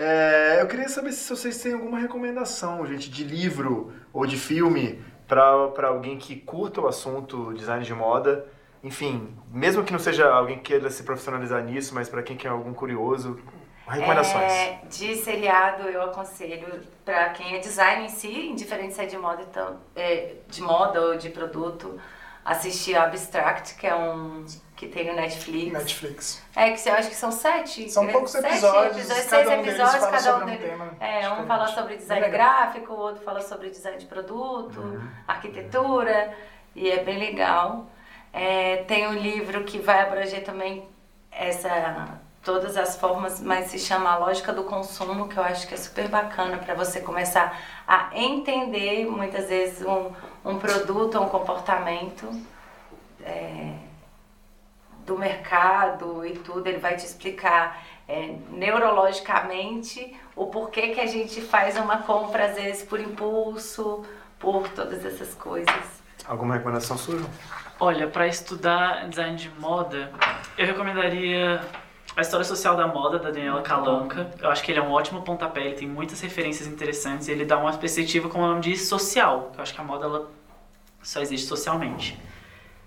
[0.00, 5.02] É, eu queria saber se vocês têm alguma recomendação, gente, de livro ou de filme
[5.26, 8.46] para alguém que curta o assunto design de moda.
[8.84, 12.46] Enfim, mesmo que não seja alguém que queira se profissionalizar nisso, mas para quem quer
[12.46, 13.40] algum curioso,
[13.88, 14.52] recomendações.
[14.52, 19.16] É, de seriado eu aconselho para quem é design em si, indiferente se é de
[19.16, 22.00] moda, então, é, de moda ou de produto,
[22.44, 24.44] assistir Abstract, que é um
[24.78, 25.72] que tem no Netflix.
[25.72, 26.42] Netflix.
[26.54, 27.90] É que eu acho que são sete.
[27.90, 30.60] São é, poucos sete episódios, seis cada um episódios, cada um um deles.
[30.60, 36.32] tema É, um fala sobre design gráfico, o outro fala sobre design de produto, arquitetura,
[36.76, 37.86] e é bem legal.
[38.32, 40.88] É, tem um livro que vai abranger também
[41.30, 45.74] essa todas as formas, mas se chama A Lógica do Consumo, que eu acho que
[45.74, 50.12] é super bacana para você começar a entender muitas vezes um,
[50.44, 52.30] um produto, um comportamento
[53.22, 53.74] é,
[55.04, 56.66] do mercado e tudo.
[56.66, 62.54] Ele vai te explicar é, neurologicamente o porquê que a gente faz uma compra às
[62.54, 64.04] vezes por impulso,
[64.38, 65.98] por todas essas coisas.
[66.26, 67.20] Alguma recomendação sua?
[67.80, 70.12] Olha, para estudar design de moda,
[70.56, 71.60] eu recomendaria
[72.18, 74.28] A História Social da Moda, da Daniela Kalanka.
[74.40, 77.44] Eu acho que ele é um ótimo pontapé, ele tem muitas referências interessantes e ele
[77.44, 79.52] dá uma perspectiva, como o nome diz, social.
[79.54, 80.28] Eu acho que a moda ela
[81.00, 82.18] só existe socialmente.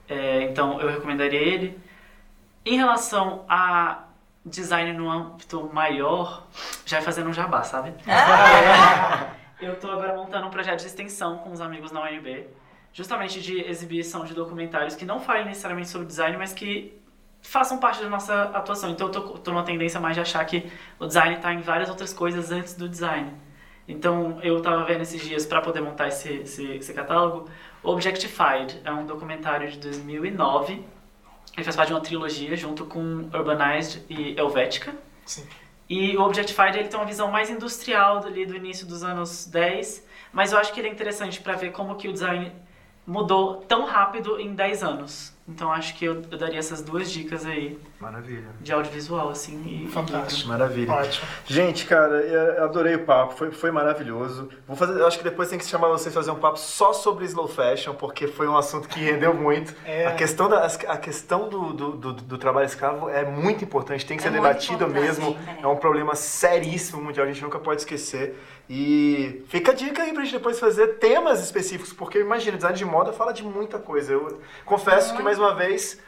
[0.09, 1.79] É, então, eu recomendaria ele.
[2.65, 4.03] Em relação a
[4.45, 6.45] design no âmbito maior,
[6.85, 7.93] já vai fazendo um jabá, sabe?
[8.05, 12.47] É, eu tô agora montando um projeto de extensão com os amigos na UNB,
[12.91, 17.00] justamente de exibição de documentários que não falem necessariamente sobre design, mas que
[17.41, 18.91] façam parte da nossa atuação.
[18.91, 21.89] Então eu tô, tô numa tendência mais de achar que o design está em várias
[21.89, 23.31] outras coisas antes do design.
[23.87, 27.49] Então eu estava vendo esses dias para poder montar esse, esse, esse catálogo.
[27.83, 30.73] Objectified é um documentário de 2009.
[30.73, 34.93] Ele faz parte de uma trilogia junto com Urbanized e Helvética.
[35.25, 35.45] Sim.
[35.89, 40.07] E o Objectified ele tem uma visão mais industrial ali do início dos anos 10,
[40.31, 42.49] mas eu acho que ele é interessante para ver como que o design
[43.05, 45.30] mudou tão rápido em 10 anos.
[45.47, 48.47] Então acho que eu, eu daria essas duas dicas aí Maravilha.
[48.59, 49.85] de audiovisual, assim.
[49.85, 50.49] E, Fantástico.
[50.49, 50.91] Maravilha.
[50.91, 51.25] Ótimo.
[51.45, 54.49] Gente, cara, eu adorei o papo, foi, foi maravilhoso.
[54.67, 57.25] Vou fazer, eu acho que depois tem que chamar vocês fazer um papo só sobre
[57.25, 59.75] slow fashion, porque foi um assunto que rendeu muito.
[59.85, 60.07] É.
[60.07, 64.17] A questão, da, a questão do, do, do, do trabalho escravo é muito importante, tem
[64.17, 65.31] que É ser debatido mesmo.
[65.35, 65.59] né?
[65.61, 68.35] É um problema seríssimo mundial, a gente nunca pode esquecer.
[68.69, 72.85] E fica a dica aí pra gente depois fazer temas específicos, porque imagina, design de
[72.85, 74.13] moda fala de muita coisa.
[74.13, 75.99] Eu confesso que mais uma vez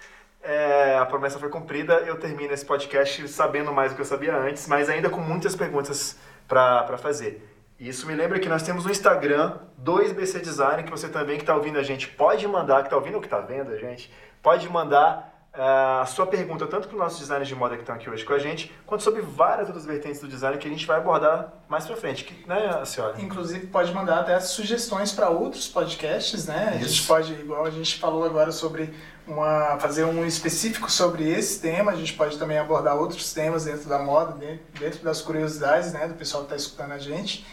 [0.44, 1.94] é, a promessa foi cumprida.
[2.06, 5.56] Eu termino esse podcast sabendo mais do que eu sabia antes, mas ainda com muitas
[5.56, 6.18] perguntas
[6.48, 7.50] para fazer.
[7.80, 11.56] Isso me lembra que nós temos o Instagram 2BC Design, que você também que está
[11.56, 14.70] ouvindo a gente pode mandar, que está ouvindo ou que está vendo a gente, pode
[14.70, 18.26] mandar a sua pergunta tanto para os nossos designers de moda que estão aqui hoje
[18.26, 21.54] com a gente, quanto sobre várias outras vertentes do design que a gente vai abordar
[21.70, 23.22] mais para frente, que, né, senhora?
[23.22, 26.70] Inclusive pode mandar até sugestões para outros podcasts, né?
[26.70, 27.08] A gente Isso.
[27.08, 28.92] pode, igual a gente falou agora sobre
[29.28, 33.88] uma fazer um específico sobre esse tema, a gente pode também abordar outros temas dentro
[33.88, 37.46] da moda, dentro, dentro das curiosidades, né, do pessoal que está escutando a gente.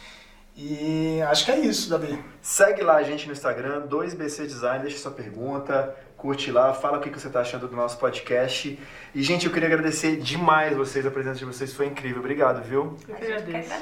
[0.56, 2.22] E acho que é isso, Davi.
[2.42, 7.00] Segue lá a gente no Instagram, 2BC Design, deixa sua pergunta, curte lá, fala o
[7.00, 8.78] que que você está achando do nosso podcast.
[9.14, 12.18] E, gente, eu queria agradecer demais vocês, a presença de vocês foi incrível.
[12.20, 12.96] Obrigado, viu?
[13.08, 13.72] Eu que agradeço.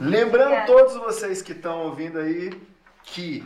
[0.00, 0.66] Lembrando Obrigada.
[0.66, 2.52] todos vocês que estão ouvindo aí
[3.02, 3.44] que